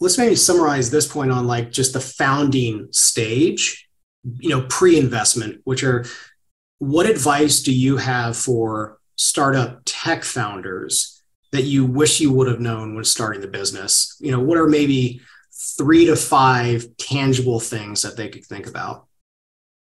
let's 0.00 0.18
maybe 0.18 0.36
summarize 0.36 0.90
this 0.90 1.06
point 1.06 1.30
on 1.30 1.46
like 1.46 1.70
just 1.70 1.92
the 1.92 2.00
founding 2.00 2.88
stage, 2.90 3.88
you 4.38 4.50
know, 4.50 4.66
pre-investment, 4.68 5.60
which 5.64 5.82
are 5.82 6.04
what 6.78 7.06
advice 7.06 7.62
do 7.62 7.72
you 7.72 7.96
have 7.96 8.36
for 8.36 8.98
startup 9.16 9.80
tech 9.84 10.24
founders 10.24 11.22
that 11.52 11.62
you 11.62 11.84
wish 11.84 12.20
you 12.20 12.32
would 12.32 12.48
have 12.48 12.60
known 12.60 12.94
when 12.94 13.04
starting 13.04 13.40
the 13.40 13.46
business? 13.46 14.16
You 14.20 14.32
know, 14.32 14.40
what 14.40 14.58
are 14.58 14.66
maybe 14.66 15.20
three 15.78 16.04
to 16.06 16.16
five 16.16 16.86
tangible 16.98 17.60
things 17.60 18.02
that 18.02 18.16
they 18.16 18.28
could 18.28 18.44
think 18.44 18.66
about? 18.66 19.06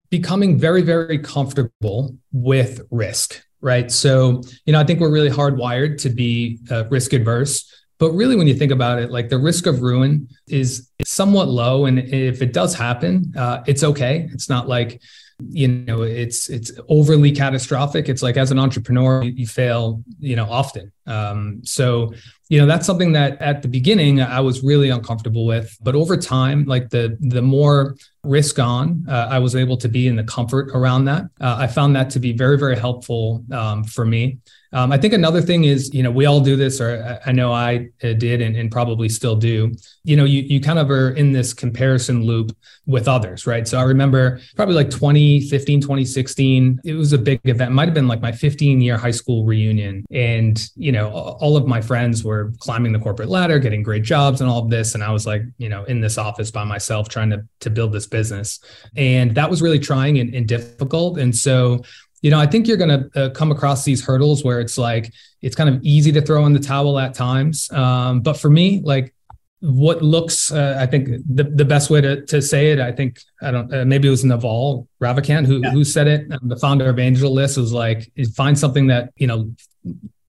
Becoming 0.09 0.57
very, 0.57 0.81
very 0.81 1.19
comfortable 1.19 2.17
with 2.31 2.81
risk, 2.89 3.43
right? 3.61 3.91
So, 3.91 4.41
you 4.65 4.73
know, 4.73 4.79
I 4.79 4.83
think 4.83 4.99
we're 4.99 5.11
really 5.11 5.29
hardwired 5.29 5.99
to 6.01 6.09
be 6.09 6.59
uh, 6.71 6.85
risk 6.89 7.13
adverse. 7.13 7.71
But 7.99 8.11
really, 8.11 8.35
when 8.35 8.47
you 8.47 8.55
think 8.55 8.71
about 8.71 8.99
it, 8.99 9.11
like 9.11 9.29
the 9.29 9.37
risk 9.37 9.65
of 9.65 9.81
ruin 9.81 10.29
is 10.47 10.89
somewhat 11.05 11.49
low. 11.49 11.85
And 11.85 11.99
if 11.99 12.41
it 12.41 12.53
does 12.53 12.73
happen, 12.73 13.33
uh, 13.37 13.61
it's 13.67 13.83
okay. 13.83 14.29
It's 14.31 14.49
not 14.49 14.67
like, 14.67 15.01
you 15.47 15.67
know 15.67 16.01
it's 16.01 16.49
it's 16.49 16.71
overly 16.89 17.31
catastrophic. 17.31 18.09
It's 18.09 18.21
like 18.21 18.37
as 18.37 18.51
an 18.51 18.59
entrepreneur 18.59 19.23
you, 19.23 19.47
fail 19.47 20.03
you 20.19 20.35
know 20.35 20.45
often. 20.45 20.91
Um, 21.05 21.61
so 21.63 22.13
you 22.49 22.59
know 22.59 22.65
that's 22.65 22.85
something 22.85 23.13
that 23.13 23.41
at 23.41 23.61
the 23.61 23.67
beginning 23.67 24.21
i 24.21 24.39
was 24.39 24.63
really 24.63 24.89
uncomfortable 24.89 25.45
with. 25.45 25.77
But 25.81 25.95
over 25.95 26.17
time 26.17 26.65
like 26.65 26.89
the 26.89 27.17
the 27.21 27.41
more 27.41 27.95
risk 28.23 28.59
on 28.59 29.05
uh, 29.07 29.27
i 29.29 29.39
was 29.39 29.55
able 29.55 29.77
to 29.77 29.87
be 29.87 30.07
in 30.07 30.15
the 30.15 30.23
comfort 30.23 30.71
around 30.73 31.05
that. 31.05 31.23
Uh, 31.39 31.55
i 31.59 31.67
found 31.67 31.95
that 31.95 32.09
to 32.11 32.19
be 32.19 32.33
very 32.33 32.57
very 32.57 32.77
helpful 32.77 33.43
um, 33.51 33.83
for 33.83 34.05
me 34.05 34.39
um, 34.71 34.91
I 34.91 34.97
think 34.97 35.13
another 35.13 35.41
thing 35.41 35.63
is, 35.63 35.91
you 35.93 36.03
know, 36.03 36.11
we 36.11 36.25
all 36.27 36.39
do 36.39 36.55
this, 36.55 36.79
or 36.79 37.19
I 37.25 37.31
know 37.31 37.51
I 37.51 37.89
uh, 38.03 38.13
did 38.13 38.41
and, 38.41 38.55
and, 38.55 38.71
probably 38.71 39.09
still 39.09 39.35
do. 39.35 39.71
You 40.03 40.15
know, 40.15 40.25
you, 40.25 40.43
you 40.43 40.61
kind 40.61 40.77
of 40.77 40.91
are 40.91 41.11
in 41.11 41.31
this 41.31 41.55
comparison 41.55 42.23
loop 42.23 42.55
with 42.85 43.07
others, 43.07 43.47
right? 43.47 43.67
So 43.67 43.79
I 43.79 43.83
remember 43.83 44.39
probably 44.55 44.75
like 44.75 44.91
2015, 44.91 45.81
2016, 45.81 46.81
it 46.85 46.93
was 46.93 47.13
a 47.13 47.17
big 47.17 47.39
event. 47.45 47.71
Might 47.71 47.85
have 47.85 47.95
been 47.95 48.07
like 48.07 48.21
my 48.21 48.31
15 48.31 48.79
year 48.79 48.95
high 48.95 49.11
school 49.11 49.43
reunion. 49.43 50.05
And, 50.11 50.63
you 50.75 50.91
know, 50.91 51.09
all 51.09 51.57
of 51.57 51.65
my 51.65 51.81
friends 51.81 52.23
were 52.23 52.53
climbing 52.59 52.93
the 52.93 52.99
corporate 52.99 53.29
ladder, 53.29 53.57
getting 53.57 53.81
great 53.81 54.03
jobs 54.03 54.39
and 54.39 54.49
all 54.49 54.59
of 54.59 54.69
this. 54.69 54.93
And 54.93 55.03
I 55.03 55.11
was 55.11 55.25
like, 55.25 55.41
you 55.57 55.69
know, 55.69 55.83
in 55.85 55.99
this 55.99 56.19
office 56.19 56.51
by 56.51 56.63
myself 56.63 57.09
trying 57.09 57.31
to, 57.31 57.43
to 57.61 57.71
build 57.71 57.91
this 57.91 58.05
business. 58.05 58.59
And 58.95 59.33
that 59.33 59.49
was 59.49 59.63
really 59.63 59.79
trying 59.79 60.19
and, 60.19 60.33
and 60.35 60.47
difficult. 60.47 61.17
And 61.17 61.35
so, 61.35 61.81
you 62.21 62.31
know, 62.31 62.39
I 62.39 62.45
think 62.45 62.67
you're 62.67 62.77
going 62.77 62.89
to 63.11 63.25
uh, 63.25 63.29
come 63.29 63.51
across 63.51 63.83
these 63.83 64.03
hurdles 64.03 64.43
where 64.43 64.59
it's 64.59 64.77
like 64.77 65.13
it's 65.41 65.55
kind 65.55 65.69
of 65.69 65.81
easy 65.83 66.11
to 66.11 66.21
throw 66.21 66.45
in 66.45 66.53
the 66.53 66.59
towel 66.59 66.99
at 66.99 67.13
times. 67.13 67.71
Um, 67.71 68.21
but 68.21 68.33
for 68.33 68.49
me, 68.49 68.81
like 68.83 69.13
what 69.61 70.01
looks, 70.01 70.51
uh, 70.51 70.77
I 70.79 70.85
think 70.85 71.09
the, 71.29 71.43
the 71.43 71.65
best 71.65 71.89
way 71.89 72.01
to, 72.01 72.25
to 72.25 72.41
say 72.41 72.71
it, 72.71 72.79
I 72.79 72.91
think, 72.91 73.21
I 73.41 73.51
don't, 73.51 73.73
uh, 73.73 73.85
maybe 73.85 74.07
it 74.07 74.11
was 74.11 74.23
Naval 74.23 74.87
Ravikant 75.01 75.45
who, 75.45 75.61
yeah. 75.61 75.71
who 75.71 75.83
said 75.83 76.07
it, 76.07 76.29
the 76.43 76.55
founder 76.55 76.89
of 76.89 76.95
AngelList 76.95 77.57
was 77.57 77.73
like, 77.73 78.11
find 78.35 78.57
something 78.57 78.87
that, 78.87 79.11
you 79.17 79.27
know, 79.27 79.53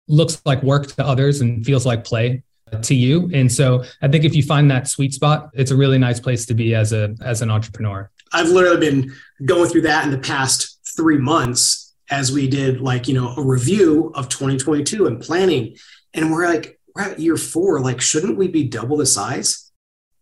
looks 0.09 0.43
like 0.45 0.63
work 0.63 0.89
to 0.89 1.07
others 1.07 1.41
and 1.41 1.65
feels 1.65 1.87
like 1.87 2.03
play 2.03 2.43
to 2.83 2.95
you. 2.95 3.31
And 3.33 3.51
so 3.51 3.85
I 4.03 4.09
think 4.09 4.25
if 4.25 4.35
you 4.35 4.43
find 4.43 4.71
that 4.71 4.89
sweet 4.89 5.15
spot, 5.15 5.51
it's 5.55 5.71
a 5.71 5.77
really 5.77 5.99
nice 5.99 6.19
place 6.19 6.47
to 6.47 6.55
be 6.55 6.75
as 6.75 6.93
a, 6.93 7.15
as 7.21 7.43
an 7.43 7.51
entrepreneur. 7.51 8.11
I've 8.33 8.49
literally 8.49 8.81
been 8.81 9.13
going 9.45 9.69
through 9.69 9.83
that 9.83 10.05
in 10.05 10.11
the 10.11 10.19
past 10.19 10.80
three 11.01 11.17
months 11.17 11.95
as 12.11 12.31
we 12.31 12.47
did 12.47 12.81
like 12.81 13.09
you 13.09 13.15
know 13.15 13.35
a 13.37 13.43
review 13.43 14.13
of 14.15 14.29
2022 14.29 15.07
and 15.07 15.21
planning. 15.21 15.77
And 16.13 16.31
we're 16.31 16.47
like 16.47 16.79
we're 16.95 17.03
at 17.03 17.19
year 17.19 17.39
four 17.39 17.81
like 17.81 18.01
shouldn't 18.03 18.37
we 18.37 18.49
be 18.49 18.65
double 18.65 18.99
the 18.99 19.07
size? 19.07 19.73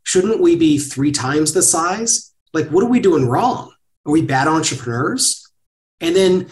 Shouldn't 0.04 0.40
we 0.40 0.54
be 0.54 0.78
three 0.78 1.10
times 1.10 1.52
the 1.52 1.62
size? 1.62 2.32
Like 2.52 2.68
what 2.68 2.84
are 2.84 2.88
we 2.88 3.00
doing 3.00 3.26
wrong? 3.26 3.72
Are 4.06 4.12
we 4.12 4.22
bad 4.22 4.46
entrepreneurs? 4.46 5.50
And 6.00 6.14
then 6.14 6.48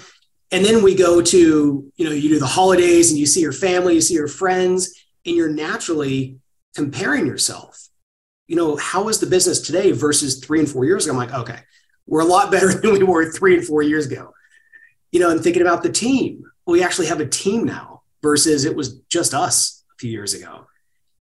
and 0.51 0.65
then 0.65 0.83
we 0.83 0.97
go 0.97 1.23
to 1.23 1.93
you 1.95 2.05
know 2.05 2.13
you 2.13 2.29
do 2.29 2.41
the 2.41 2.47
holidays 2.47 3.11
and 3.11 3.19
you 3.19 3.27
see 3.27 3.41
your 3.41 3.53
family 3.53 3.95
you 3.95 4.01
see 4.01 4.15
your 4.15 4.29
friends 4.29 4.93
and 5.25 5.37
you're 5.37 5.53
naturally 5.53 6.39
comparing 6.75 7.27
yourself. 7.27 7.89
You 8.49 8.57
know 8.57 8.75
how 8.75 9.09
is 9.09 9.21
the 9.21 9.27
business 9.27 9.61
today 9.61 9.93
versus 9.93 10.41
three 10.41 10.59
and 10.59 10.69
four 10.69 10.85
years 10.85 11.07
ago? 11.07 11.13
I'm 11.13 11.19
like 11.19 11.33
okay 11.33 11.61
we're 12.07 12.21
a 12.21 12.25
lot 12.25 12.51
better 12.51 12.73
than 12.81 12.93
we 12.93 13.03
were 13.03 13.31
three 13.31 13.57
and 13.57 13.67
four 13.67 13.83
years 13.83 14.07
ago. 14.07 14.33
You 15.13 15.21
know, 15.21 15.31
and 15.31 15.43
thinking 15.43 15.63
about 15.63 15.83
the 15.83 15.93
team, 15.93 16.45
we 16.67 16.83
actually 16.83 17.07
have 17.07 17.21
a 17.21 17.27
team 17.27 17.65
now 17.65 18.03
versus 18.23 18.65
it 18.65 18.75
was 18.75 18.99
just 19.09 19.35
us 19.35 19.85
a 19.93 19.99
few 19.99 20.11
years 20.11 20.35
ago 20.35 20.67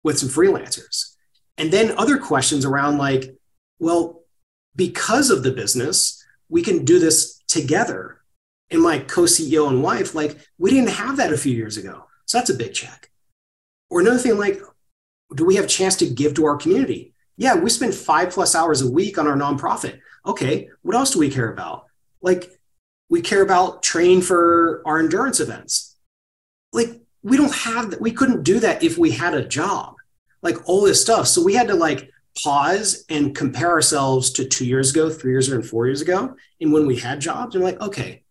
with 0.03 0.17
some 0.17 0.29
freelancers. 0.29 1.15
And 1.57 1.71
then 1.71 1.97
other 1.97 2.17
questions 2.17 2.65
around 2.65 2.97
like, 2.97 3.35
well, 3.79 4.23
because 4.75 5.29
of 5.29 5.43
the 5.43 5.51
business, 5.51 6.23
we 6.49 6.61
can 6.61 6.83
do 6.83 6.99
this 6.99 7.41
together. 7.47 8.21
And 8.69 8.81
my 8.81 8.99
co 8.99 9.23
CEO 9.23 9.69
and 9.69 9.81
wife, 9.81 10.15
like, 10.15 10.37
we 10.57 10.71
didn't 10.71 10.89
have 10.89 11.17
that 11.17 11.33
a 11.33 11.37
few 11.37 11.55
years 11.55 11.77
ago. 11.77 12.05
So 12.25 12.37
that's 12.37 12.49
a 12.49 12.55
big 12.55 12.73
check. 12.73 13.09
Or 13.89 14.01
another 14.01 14.17
thing, 14.17 14.37
like, 14.37 14.59
do 15.35 15.45
we 15.45 15.55
have 15.55 15.65
a 15.65 15.69
chance 15.69 15.95
to 15.97 16.09
give 16.09 16.33
to 16.35 16.45
our 16.45 16.57
community? 16.57 17.13
Yeah, 17.37 17.55
we 17.55 17.69
spend 17.69 17.93
five 17.93 18.31
plus 18.31 18.55
hours 18.55 18.81
a 18.81 18.89
week 18.89 19.17
on 19.17 19.27
our 19.27 19.35
nonprofit 19.35 19.99
okay, 20.25 20.69
what 20.81 20.95
else 20.95 21.11
do 21.11 21.19
we 21.19 21.29
care 21.29 21.51
about? 21.51 21.85
Like, 22.21 22.59
we 23.09 23.21
care 23.21 23.41
about 23.41 23.83
training 23.83 24.21
for 24.21 24.81
our 24.85 24.99
endurance 24.99 25.39
events. 25.39 25.95
Like, 26.73 27.01
we 27.23 27.37
don't 27.37 27.53
have 27.53 27.91
that. 27.91 28.01
We 28.01 28.11
couldn't 28.11 28.43
do 28.43 28.59
that 28.59 28.83
if 28.83 28.97
we 28.97 29.11
had 29.11 29.33
a 29.33 29.47
job, 29.47 29.95
like 30.41 30.67
all 30.67 30.81
this 30.81 31.01
stuff. 31.01 31.27
So 31.27 31.43
we 31.43 31.53
had 31.53 31.67
to 31.67 31.75
like 31.75 32.11
pause 32.43 33.05
and 33.09 33.35
compare 33.35 33.69
ourselves 33.69 34.31
to 34.33 34.45
two 34.45 34.65
years 34.65 34.91
ago, 34.91 35.09
three 35.09 35.31
years 35.31 35.47
ago, 35.47 35.57
and 35.57 35.65
four 35.65 35.85
years 35.87 36.01
ago. 36.01 36.35
And 36.61 36.71
when 36.71 36.85
we 36.85 36.97
had 36.97 37.21
jobs, 37.21 37.55
and 37.55 37.63
like, 37.63 37.81
okay, 37.81 38.23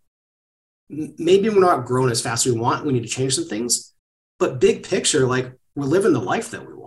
maybe 0.89 1.49
we're 1.49 1.61
not 1.61 1.87
growing 1.87 2.11
as 2.11 2.21
fast 2.21 2.47
as 2.47 2.53
we 2.53 2.61
want. 2.61 2.85
We 2.85 2.93
need 2.93 3.03
to 3.03 3.09
change 3.09 3.35
some 3.35 3.47
things. 3.47 3.93
But 4.39 4.61
big 4.61 4.85
picture, 4.85 5.27
like 5.27 5.53
we're 5.75 5.87
living 5.87 6.13
the 6.13 6.21
life 6.21 6.51
that 6.51 6.67
we 6.67 6.75
want. 6.75 6.84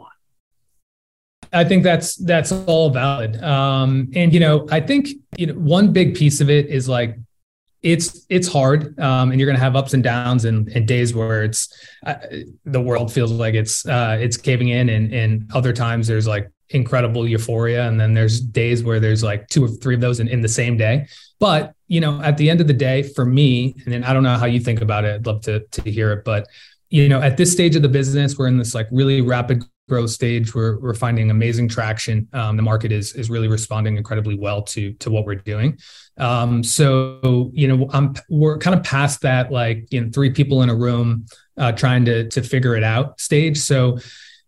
I 1.53 1.63
think 1.63 1.83
that's 1.83 2.15
that's 2.15 2.51
all 2.51 2.89
valid. 2.89 3.41
Um, 3.43 4.09
and 4.15 4.33
you 4.33 4.39
know, 4.39 4.67
I 4.71 4.79
think 4.79 5.09
you 5.37 5.47
know 5.47 5.53
one 5.53 5.93
big 5.93 6.15
piece 6.15 6.41
of 6.41 6.49
it 6.49 6.67
is 6.67 6.89
like 6.89 7.17
it's 7.83 8.25
it's 8.29 8.47
hard, 8.47 8.99
um, 8.99 9.31
and 9.31 9.39
you're 9.39 9.47
going 9.47 9.57
to 9.57 9.63
have 9.63 9.75
ups 9.75 9.93
and 9.93 10.03
downs 10.03 10.45
and, 10.45 10.67
and 10.69 10.87
days 10.87 11.13
where 11.13 11.43
it's 11.43 11.73
uh, 12.05 12.15
the 12.65 12.81
world 12.81 13.11
feels 13.13 13.31
like 13.31 13.53
it's 13.53 13.85
uh, 13.85 14.17
it's 14.19 14.37
caving 14.37 14.69
in, 14.69 14.89
and 14.89 15.13
and 15.13 15.49
other 15.53 15.73
times 15.73 16.07
there's 16.07 16.27
like 16.27 16.49
incredible 16.69 17.27
euphoria, 17.27 17.87
and 17.87 17.99
then 17.99 18.13
there's 18.13 18.41
days 18.41 18.83
where 18.83 18.99
there's 18.99 19.23
like 19.23 19.47
two 19.47 19.65
or 19.65 19.67
three 19.67 19.95
of 19.95 20.01
those 20.01 20.19
in, 20.19 20.27
in 20.27 20.41
the 20.41 20.49
same 20.49 20.75
day. 20.75 21.07
But 21.39 21.73
you 21.87 22.01
know, 22.01 22.21
at 22.21 22.37
the 22.37 22.49
end 22.49 22.61
of 22.61 22.67
the 22.67 22.73
day, 22.73 23.03
for 23.03 23.25
me, 23.25 23.75
and 23.85 23.93
then 23.93 24.03
I 24.03 24.11
don't 24.11 24.23
know 24.23 24.37
how 24.37 24.47
you 24.47 24.59
think 24.59 24.81
about 24.81 25.05
it. 25.05 25.15
I'd 25.15 25.25
love 25.25 25.41
to 25.43 25.59
to 25.59 25.81
hear 25.89 26.11
it, 26.13 26.25
but 26.25 26.47
you 26.89 27.07
know, 27.09 27.21
at 27.21 27.37
this 27.37 27.51
stage 27.51 27.75
of 27.75 27.81
the 27.81 27.89
business, 27.89 28.37
we're 28.37 28.47
in 28.47 28.57
this 28.57 28.73
like 28.73 28.87
really 28.91 29.21
rapid 29.21 29.63
growth 29.87 30.09
stage. 30.09 30.53
We're 30.53 30.79
we're 30.79 30.93
finding 30.93 31.31
amazing 31.31 31.69
traction. 31.69 32.27
Um, 32.33 32.57
the 32.57 32.63
market 32.63 32.91
is 32.91 33.13
is 33.13 33.29
really 33.29 33.47
responding 33.47 33.97
incredibly 33.97 34.35
well 34.35 34.61
to 34.63 34.93
to 34.93 35.09
what 35.09 35.25
we're 35.25 35.35
doing. 35.35 35.79
Um, 36.17 36.63
so 36.63 37.51
you 37.53 37.67
know, 37.67 37.89
I'm 37.93 38.15
we're 38.29 38.57
kind 38.57 38.75
of 38.75 38.83
past 38.83 39.21
that 39.21 39.51
like 39.51 39.87
you 39.91 40.01
know 40.01 40.09
three 40.11 40.31
people 40.31 40.63
in 40.63 40.69
a 40.69 40.75
room 40.75 41.25
uh, 41.57 41.71
trying 41.71 42.05
to 42.05 42.27
to 42.29 42.41
figure 42.41 42.75
it 42.75 42.83
out 42.83 43.19
stage. 43.19 43.57
So 43.57 43.99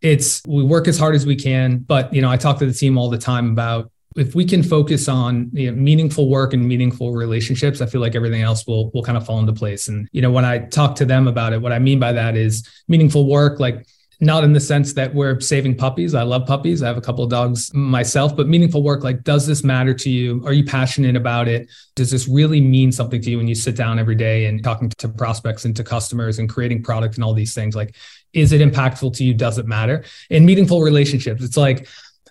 it's 0.01 0.41
we 0.48 0.63
work 0.63 0.88
as 0.88 0.98
hard 0.98 1.15
as 1.15 1.25
we 1.25 1.36
can, 1.36 1.79
but 1.79 2.13
you 2.13 2.22
know, 2.22 2.29
I 2.29 2.38
talk 2.38 2.60
to 2.60 2.65
the 2.65 2.74
team 2.74 2.98
all 2.98 3.10
the 3.10 3.17
time 3.17 3.51
about 3.51 3.91
if 4.15 4.34
we 4.34 4.43
can 4.43 4.63
focus 4.63 5.08
on 5.08 5.50
you 5.53 5.72
know, 5.72 5.77
meaningful 5.77 6.29
work 6.29 6.53
and 6.53 6.67
meaningful 6.67 7.13
relationships, 7.13 7.79
I 7.79 7.86
feel 7.86 8.01
like 8.01 8.15
everything 8.15 8.41
else 8.41 8.65
will 8.65 8.89
will 8.91 9.03
kind 9.03 9.17
of 9.17 9.25
fall 9.25 9.39
into 9.39 9.53
place. 9.53 9.88
And 9.88 10.10
you 10.12 10.22
know, 10.22 10.31
when 10.31 10.46
I 10.46 10.60
talk 10.60 10.96
to 10.96 11.05
them 11.05 11.27
about 11.27 11.53
it, 11.53 11.62
what 11.62 11.72
I 11.72 11.79
mean 11.79 12.00
by 12.00 12.13
that 12.13 12.36
is 12.36 12.67
meaningful 12.88 13.27
work, 13.27 13.60
like 13.60 13.86
not 14.21 14.43
in 14.43 14.51
the 14.51 14.59
sense 14.59 14.93
that 14.93 15.13
we're 15.13 15.39
saving 15.39 15.75
puppies. 15.75 16.13
I 16.13 16.23
love 16.23 16.45
puppies. 16.45 16.83
I 16.83 16.88
have 16.88 16.97
a 16.97 17.01
couple 17.01 17.23
of 17.23 17.29
dogs 17.29 17.73
myself, 17.73 18.35
but 18.35 18.47
meaningful 18.47 18.83
work 18.83 19.03
like, 19.03 19.23
does 19.23 19.47
this 19.47 19.63
matter 19.63 19.93
to 19.93 20.09
you? 20.09 20.43
Are 20.45 20.51
you 20.51 20.65
passionate 20.65 21.15
about 21.15 21.47
it? 21.47 21.69
Does 21.95 22.11
this 22.11 22.27
really 22.27 22.59
mean 22.59 22.91
something 22.91 23.21
to 23.21 23.31
you 23.31 23.38
when 23.38 23.47
you 23.47 23.55
sit 23.55 23.77
down 23.77 23.97
every 23.97 24.15
day 24.15 24.45
and 24.45 24.61
talking 24.61 24.89
to 24.89 25.07
prospects 25.07 25.63
and 25.63 25.75
to 25.77 25.83
customers 25.83 26.39
and 26.39 26.49
creating 26.49 26.83
product 26.83 27.15
and 27.15 27.23
all 27.23 27.33
these 27.33 27.53
things? 27.53 27.75
Like, 27.75 27.95
is 28.33 28.51
it 28.51 28.61
impactful 28.61 29.15
to 29.15 29.23
you? 29.23 29.33
Does 29.33 29.57
it 29.57 29.67
matter? 29.67 30.03
In 30.29 30.45
meaningful 30.45 30.81
relationships, 30.81 31.43
it's 31.43 31.57
like, 31.57 31.88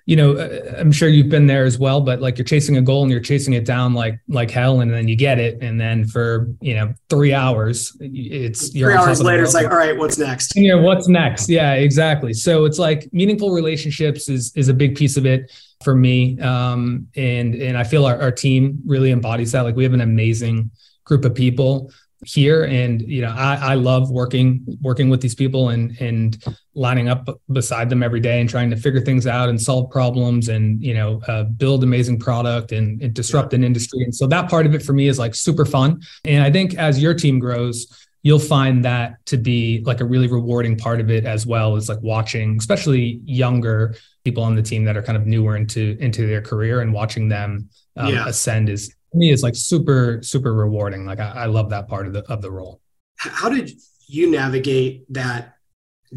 you 0.08 0.16
know, 0.16 0.38
uh, 0.38 0.74
I'm 0.78 0.90
sure 0.90 1.10
you've 1.10 1.28
been 1.28 1.46
there 1.46 1.66
as 1.66 1.78
well, 1.78 2.00
but 2.00 2.22
like 2.22 2.38
you're 2.38 2.44
chasing 2.46 2.78
a 2.78 2.80
goal 2.80 3.02
and 3.02 3.12
you're 3.12 3.20
chasing 3.20 3.52
it 3.52 3.66
down 3.66 3.92
like 3.92 4.18
like 4.26 4.50
hell, 4.50 4.80
and 4.80 4.90
then 4.90 5.06
you 5.06 5.14
get 5.14 5.38
it, 5.38 5.58
and 5.60 5.78
then 5.78 6.06
for 6.06 6.48
you 6.62 6.74
know 6.74 6.94
three 7.10 7.34
hours, 7.34 7.94
it's 8.00 8.70
three 8.70 8.94
hours 8.94 9.20
later, 9.20 9.42
it's 9.42 9.52
like, 9.52 9.66
all 9.70 9.76
right, 9.76 9.94
what's 9.94 10.16
next? 10.16 10.56
Yeah, 10.56 10.76
what's 10.76 11.08
next? 11.08 11.50
Yeah, 11.50 11.74
exactly. 11.74 12.32
So 12.32 12.64
it's 12.64 12.78
like 12.78 13.12
meaningful 13.12 13.50
relationships 13.50 14.30
is 14.30 14.50
is 14.56 14.68
a 14.68 14.74
big 14.74 14.96
piece 14.96 15.18
of 15.18 15.26
it 15.26 15.52
for 15.84 15.94
me, 15.94 16.40
um, 16.40 17.06
and 17.14 17.54
and 17.54 17.76
I 17.76 17.84
feel 17.84 18.06
our, 18.06 18.18
our 18.18 18.32
team 18.32 18.80
really 18.86 19.10
embodies 19.10 19.52
that. 19.52 19.60
Like 19.60 19.76
we 19.76 19.84
have 19.84 19.92
an 19.92 20.00
amazing 20.00 20.70
group 21.04 21.26
of 21.26 21.34
people 21.34 21.92
here. 22.24 22.64
And, 22.64 23.00
you 23.02 23.22
know, 23.22 23.30
I, 23.30 23.54
I 23.54 23.74
love 23.74 24.10
working, 24.10 24.64
working 24.80 25.08
with 25.08 25.20
these 25.20 25.34
people 25.34 25.68
and, 25.68 25.96
and 26.00 26.42
lining 26.74 27.08
up 27.08 27.28
beside 27.52 27.88
them 27.90 28.02
every 28.02 28.20
day 28.20 28.40
and 28.40 28.48
trying 28.48 28.70
to 28.70 28.76
figure 28.76 29.00
things 29.00 29.26
out 29.26 29.48
and 29.48 29.60
solve 29.60 29.90
problems 29.90 30.48
and, 30.48 30.82
you 30.82 30.94
know, 30.94 31.20
uh, 31.28 31.44
build 31.44 31.84
amazing 31.84 32.18
product 32.18 32.72
and, 32.72 33.00
and 33.02 33.14
disrupt 33.14 33.54
an 33.54 33.62
industry. 33.62 34.02
And 34.02 34.14
so 34.14 34.26
that 34.26 34.50
part 34.50 34.66
of 34.66 34.74
it 34.74 34.82
for 34.82 34.92
me 34.92 35.06
is 35.06 35.18
like 35.18 35.34
super 35.34 35.64
fun. 35.64 36.00
And 36.24 36.42
I 36.42 36.50
think 36.50 36.74
as 36.74 37.00
your 37.00 37.14
team 37.14 37.38
grows, 37.38 37.86
you'll 38.22 38.38
find 38.38 38.84
that 38.84 39.24
to 39.26 39.36
be 39.36 39.82
like 39.86 40.00
a 40.00 40.04
really 40.04 40.26
rewarding 40.26 40.76
part 40.76 41.00
of 41.00 41.10
it 41.10 41.24
as 41.24 41.46
well 41.46 41.76
as 41.76 41.88
like 41.88 42.00
watching 42.02 42.56
especially 42.58 43.20
younger 43.24 43.94
people 44.24 44.42
on 44.42 44.56
the 44.56 44.62
team 44.62 44.84
that 44.84 44.96
are 44.96 45.02
kind 45.02 45.16
of 45.16 45.26
newer 45.26 45.56
into 45.56 45.96
into 46.00 46.26
their 46.26 46.42
career 46.42 46.80
and 46.80 46.92
watching 46.92 47.28
them 47.28 47.68
um, 47.96 48.12
yeah. 48.12 48.26
ascend 48.26 48.68
is 48.68 48.94
me 49.14 49.30
is 49.30 49.42
like 49.42 49.56
super 49.56 50.20
super 50.22 50.52
rewarding 50.52 51.06
like 51.06 51.20
I, 51.20 51.30
I 51.30 51.46
love 51.46 51.70
that 51.70 51.88
part 51.88 52.06
of 52.06 52.12
the 52.12 52.24
of 52.30 52.42
the 52.42 52.50
role 52.50 52.80
how 53.16 53.48
did 53.48 53.72
you 54.06 54.30
navigate 54.30 55.04
that 55.12 55.54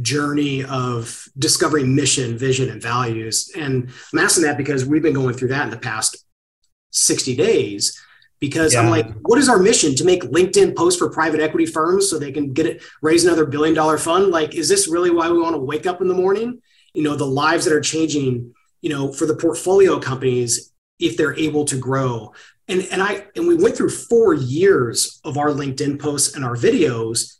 journey 0.02 0.64
of 0.64 1.28
discovering 1.38 1.96
mission 1.96 2.38
vision 2.38 2.70
and 2.70 2.82
values 2.82 3.52
and 3.58 3.90
i'm 4.14 4.20
asking 4.20 4.44
that 4.44 4.58
because 4.58 4.86
we've 4.86 5.02
been 5.02 5.14
going 5.14 5.36
through 5.36 5.50
that 5.50 5.66
in 5.66 5.70
the 5.70 5.78
past 5.78 6.26
60 6.92 7.36
days 7.36 8.00
because 8.42 8.74
yeah. 8.74 8.82
I'm 8.82 8.90
like, 8.90 9.08
what 9.22 9.38
is 9.38 9.48
our 9.48 9.60
mission 9.60 9.96
to 9.96 10.04
make 10.04 10.24
LinkedIn 10.24 10.76
posts 10.76 11.00
for 11.00 11.10
private 11.10 11.40
equity 11.40 11.68
firms 11.68 12.10
so 12.10 12.18
they 12.18 12.32
can 12.32 12.54
get 12.54 12.66
it, 12.66 12.82
raise 13.02 13.24
another 13.24 13.46
billion 13.46 13.76
dollar 13.76 13.98
fund? 13.98 14.32
Like, 14.32 14.56
is 14.56 14.68
this 14.68 14.88
really 14.88 15.12
why 15.12 15.30
we 15.30 15.40
want 15.40 15.54
to 15.54 15.62
wake 15.62 15.86
up 15.86 16.02
in 16.02 16.08
the 16.08 16.16
morning? 16.16 16.60
You 16.94 17.04
know, 17.04 17.16
the 17.16 17.24
lives 17.24 17.66
that 17.66 17.74
are 17.74 17.82
changing, 17.82 18.54
you 18.82 18.90
know, 18.90 19.14
for 19.14 19.28
the 19.28 19.36
portfolio 19.36 20.00
companies, 20.00 20.74
if 21.00 21.18
they're 21.18 21.38
able 21.38 21.66
to 21.66 21.78
grow. 21.78 22.34
And, 22.68 22.88
and 22.92 23.02
I 23.02 23.26
and 23.36 23.48
we 23.48 23.56
went 23.56 23.76
through 23.76 23.90
four 23.90 24.34
years 24.34 25.20
of 25.24 25.38
our 25.38 25.50
LinkedIn 25.50 26.00
posts 26.00 26.36
and 26.36 26.46
our 26.46 26.56
videos 26.56 27.38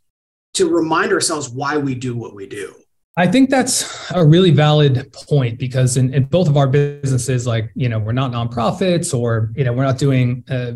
to 0.54 0.70
remind 0.70 1.12
ourselves 1.12 1.50
why 1.50 1.78
we 1.78 1.96
do 1.96 2.16
what 2.16 2.36
we 2.36 2.48
do. 2.48 2.76
I 3.18 3.28
think 3.28 3.50
that's 3.50 4.10
a 4.12 4.26
really 4.26 4.52
valid 4.52 5.14
point 5.28 5.60
because 5.60 5.98
in, 5.98 6.14
in, 6.14 6.26
both 6.26 6.48
of 6.48 6.56
our 6.56 6.68
businesses, 6.68 7.46
like, 7.46 7.70
you 7.76 7.90
know, 7.90 8.00
we're 8.00 8.14
not 8.14 8.32
nonprofits 8.32 9.14
or, 9.18 9.52
you 9.56 9.66
know, 9.66 9.74
we're 9.74 9.84
not 9.84 9.98
doing, 9.98 10.46
uh, 10.50 10.74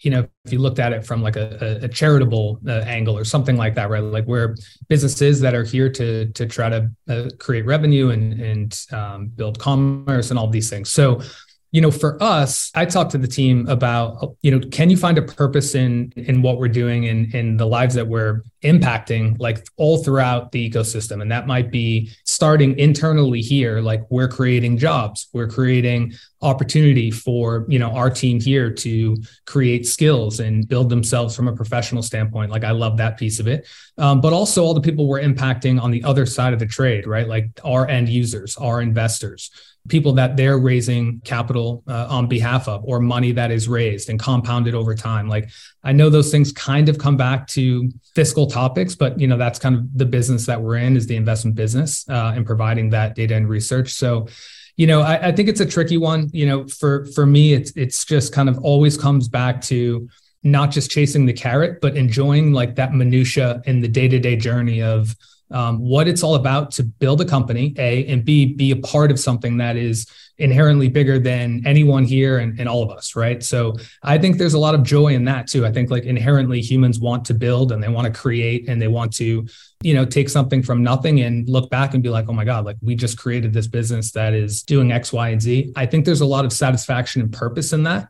you 0.00 0.10
know, 0.10 0.28
if 0.44 0.52
you 0.52 0.58
looked 0.58 0.78
at 0.78 0.92
it 0.92 1.06
from 1.06 1.22
like 1.22 1.36
a, 1.36 1.80
a 1.82 1.88
charitable 1.88 2.60
uh, 2.68 2.80
angle 2.80 3.16
or 3.16 3.24
something 3.24 3.56
like 3.56 3.74
that, 3.76 3.88
right? 3.88 4.02
Like 4.02 4.26
we're 4.26 4.56
businesses 4.88 5.40
that 5.40 5.54
are 5.54 5.64
here 5.64 5.90
to, 5.90 6.30
to 6.32 6.46
try 6.46 6.68
to 6.68 6.90
uh, 7.08 7.28
create 7.38 7.64
revenue 7.64 8.10
and, 8.10 8.34
and 8.34 8.84
um, 8.92 9.28
build 9.28 9.58
commerce 9.58 10.28
and 10.28 10.38
all 10.38 10.48
these 10.48 10.68
things. 10.68 10.90
So 10.90 11.22
you 11.70 11.80
know 11.80 11.90
for 11.90 12.20
us 12.22 12.70
i 12.74 12.84
talked 12.84 13.10
to 13.10 13.18
the 13.18 13.26
team 13.26 13.66
about 13.68 14.36
you 14.42 14.50
know 14.50 14.60
can 14.70 14.90
you 14.90 14.96
find 14.96 15.18
a 15.18 15.22
purpose 15.22 15.74
in 15.74 16.12
in 16.16 16.42
what 16.42 16.58
we're 16.58 16.68
doing 16.68 17.04
in 17.04 17.30
in 17.32 17.56
the 17.56 17.66
lives 17.66 17.94
that 17.94 18.06
we're 18.06 18.42
impacting 18.62 19.36
like 19.38 19.64
all 19.76 20.02
throughout 20.02 20.50
the 20.50 20.70
ecosystem? 20.70 21.22
And 21.22 21.30
that 21.30 21.46
might 21.46 21.70
be 21.70 22.10
starting 22.24 22.76
internally 22.78 23.40
here 23.40 23.80
like 23.80 24.02
we're 24.10 24.28
creating 24.28 24.78
jobs 24.78 25.28
we're 25.32 25.48
creating 25.48 26.12
opportunity 26.42 27.10
for 27.10 27.66
you 27.68 27.78
know 27.78 27.90
our 27.90 28.10
team 28.10 28.40
here 28.40 28.72
to 28.72 29.16
create 29.46 29.86
skills 29.86 30.40
and 30.40 30.68
build 30.68 30.88
themselves 30.88 31.36
from 31.36 31.48
a 31.48 31.54
professional 31.54 32.02
standpoint. 32.02 32.50
Like 32.50 32.64
i 32.64 32.70
love 32.70 32.96
that 32.96 33.16
piece 33.18 33.38
of 33.40 33.46
it. 33.46 33.66
Um, 33.96 34.20
but 34.20 34.32
also 34.32 34.64
all 34.64 34.74
the 34.74 34.80
people 34.80 35.06
we're 35.06 35.20
impacting 35.20 35.80
on 35.80 35.90
the 35.90 36.02
other 36.04 36.26
side 36.26 36.52
of 36.52 36.58
the 36.58 36.66
trade 36.66 37.06
right? 37.06 37.28
Like 37.28 37.50
our 37.64 37.86
end 37.88 38.08
users 38.08 38.56
our 38.56 38.80
investors 38.80 39.50
people 39.88 40.12
that 40.12 40.36
they're 40.36 40.58
raising 40.58 41.20
capital 41.20 41.82
uh, 41.88 42.06
on 42.08 42.28
behalf 42.28 42.68
of 42.68 42.84
or 42.84 43.00
money 43.00 43.32
that 43.32 43.50
is 43.50 43.68
raised 43.68 44.08
and 44.10 44.20
compounded 44.20 44.74
over 44.74 44.94
time. 44.94 45.28
Like 45.28 45.50
i 45.84 45.92
know 45.92 46.10
those 46.10 46.30
things 46.30 46.52
kind 46.52 46.88
of 46.88 46.98
come 46.98 47.16
back 47.16 47.46
to 47.46 47.88
fiscal 48.14 48.46
topics 48.46 48.94
but 48.94 49.18
you 49.18 49.26
know 49.26 49.38
that's 49.38 49.58
kind 49.58 49.74
of 49.74 49.96
the 49.96 50.04
business 50.04 50.44
that 50.44 50.60
we're 50.60 50.76
in 50.76 50.96
is 50.96 51.06
the 51.06 51.16
investment 51.16 51.56
business 51.56 52.06
uh, 52.08 52.32
and 52.34 52.44
providing 52.44 52.90
that 52.90 53.14
data 53.14 53.34
and 53.34 53.48
research. 53.48 53.92
So 53.92 54.28
you 54.76 54.86
know 54.86 55.00
I, 55.00 55.28
I 55.28 55.32
think 55.32 55.48
it's 55.48 55.60
a 55.60 55.66
tricky 55.66 55.96
one. 55.96 56.28
You 56.32 56.46
know 56.46 56.66
for 56.68 57.06
for 57.14 57.26
me 57.26 57.54
it's 57.54 57.72
it's 57.76 58.04
just 58.04 58.32
kind 58.32 58.48
of 58.48 58.58
always 58.58 58.96
comes 58.96 59.28
back 59.28 59.60
to 59.62 60.08
not 60.42 60.70
just 60.70 60.90
chasing 60.90 61.26
the 61.26 61.32
carrot 61.32 61.80
but 61.80 61.96
enjoying 61.96 62.52
like 62.52 62.76
that 62.76 62.94
minutia 62.94 63.60
in 63.66 63.80
the 63.80 63.88
day-to-day 63.88 64.36
journey 64.36 64.80
of 64.80 65.16
um, 65.50 65.78
what 65.78 66.08
it's 66.08 66.22
all 66.22 66.34
about 66.34 66.70
to 66.72 66.82
build 66.82 67.20
a 67.20 67.24
company, 67.24 67.74
A, 67.78 68.06
and 68.06 68.24
B, 68.24 68.46
be 68.46 68.70
a 68.70 68.76
part 68.76 69.10
of 69.10 69.18
something 69.18 69.56
that 69.58 69.76
is 69.76 70.06
inherently 70.38 70.88
bigger 70.88 71.18
than 71.18 71.62
anyone 71.66 72.04
here 72.04 72.38
and, 72.38 72.58
and 72.60 72.68
all 72.68 72.82
of 72.82 72.96
us, 72.96 73.16
right? 73.16 73.42
So 73.42 73.74
I 74.02 74.18
think 74.18 74.38
there's 74.38 74.54
a 74.54 74.58
lot 74.58 74.74
of 74.74 74.84
joy 74.84 75.08
in 75.08 75.24
that 75.24 75.48
too. 75.48 75.66
I 75.66 75.72
think 75.72 75.90
like 75.90 76.04
inherently 76.04 76.60
humans 76.60 77.00
want 77.00 77.24
to 77.26 77.34
build 77.34 77.72
and 77.72 77.82
they 77.82 77.88
want 77.88 78.12
to 78.12 78.20
create 78.20 78.68
and 78.68 78.80
they 78.80 78.86
want 78.86 79.12
to, 79.14 79.46
you 79.82 79.94
know, 79.94 80.04
take 80.04 80.28
something 80.28 80.62
from 80.62 80.82
nothing 80.82 81.20
and 81.22 81.48
look 81.48 81.70
back 81.70 81.94
and 81.94 82.02
be 82.02 82.08
like, 82.08 82.26
oh 82.28 82.32
my 82.32 82.44
God, 82.44 82.64
like 82.64 82.76
we 82.80 82.94
just 82.94 83.18
created 83.18 83.52
this 83.52 83.66
business 83.66 84.12
that 84.12 84.32
is 84.32 84.62
doing 84.62 84.92
X, 84.92 85.12
Y, 85.12 85.30
and 85.30 85.42
Z. 85.42 85.72
I 85.74 85.86
think 85.86 86.04
there's 86.04 86.20
a 86.20 86.26
lot 86.26 86.44
of 86.44 86.52
satisfaction 86.52 87.20
and 87.20 87.32
purpose 87.32 87.72
in 87.72 87.82
that. 87.84 88.08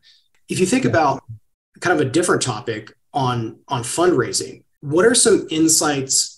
If 0.49 0.61
you 0.61 0.67
think 0.67 0.85
yeah. 0.85 0.91
about 0.91 1.25
kind 1.81 1.99
of 1.99 2.07
a 2.07 2.11
different 2.11 2.43
topic 2.43 2.93
on 3.15 3.59
on 3.69 3.83
fundraising, 3.83 4.65
what 4.81 5.07
are 5.07 5.15
some 5.15 5.47
insights 5.51 6.38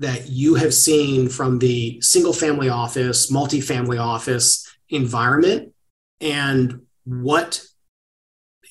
that 0.00 0.28
you 0.28 0.54
have 0.54 0.72
seen 0.72 1.28
from 1.28 1.58
the 1.58 2.00
single 2.00 2.32
family 2.32 2.68
office, 2.68 3.30
multifamily 3.30 4.00
office 4.00 4.66
environment 4.88 5.72
and 6.20 6.80
what 7.04 7.62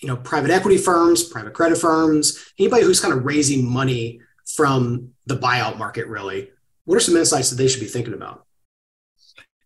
you 0.01 0.07
know 0.07 0.17
private 0.17 0.51
equity 0.51 0.77
firms, 0.77 1.23
private 1.23 1.53
credit 1.53 1.77
firms, 1.77 2.53
anybody 2.57 2.83
who's 2.83 2.99
kind 2.99 3.13
of 3.13 3.23
raising 3.25 3.65
money 3.65 4.19
from 4.55 5.11
the 5.27 5.37
buyout 5.37 5.77
market 5.77 6.07
really. 6.07 6.49
What 6.85 6.95
are 6.95 6.99
some 6.99 7.15
insights 7.15 7.51
that 7.51 7.57
they 7.57 7.67
should 7.67 7.81
be 7.81 7.85
thinking 7.85 8.13
about? 8.15 8.45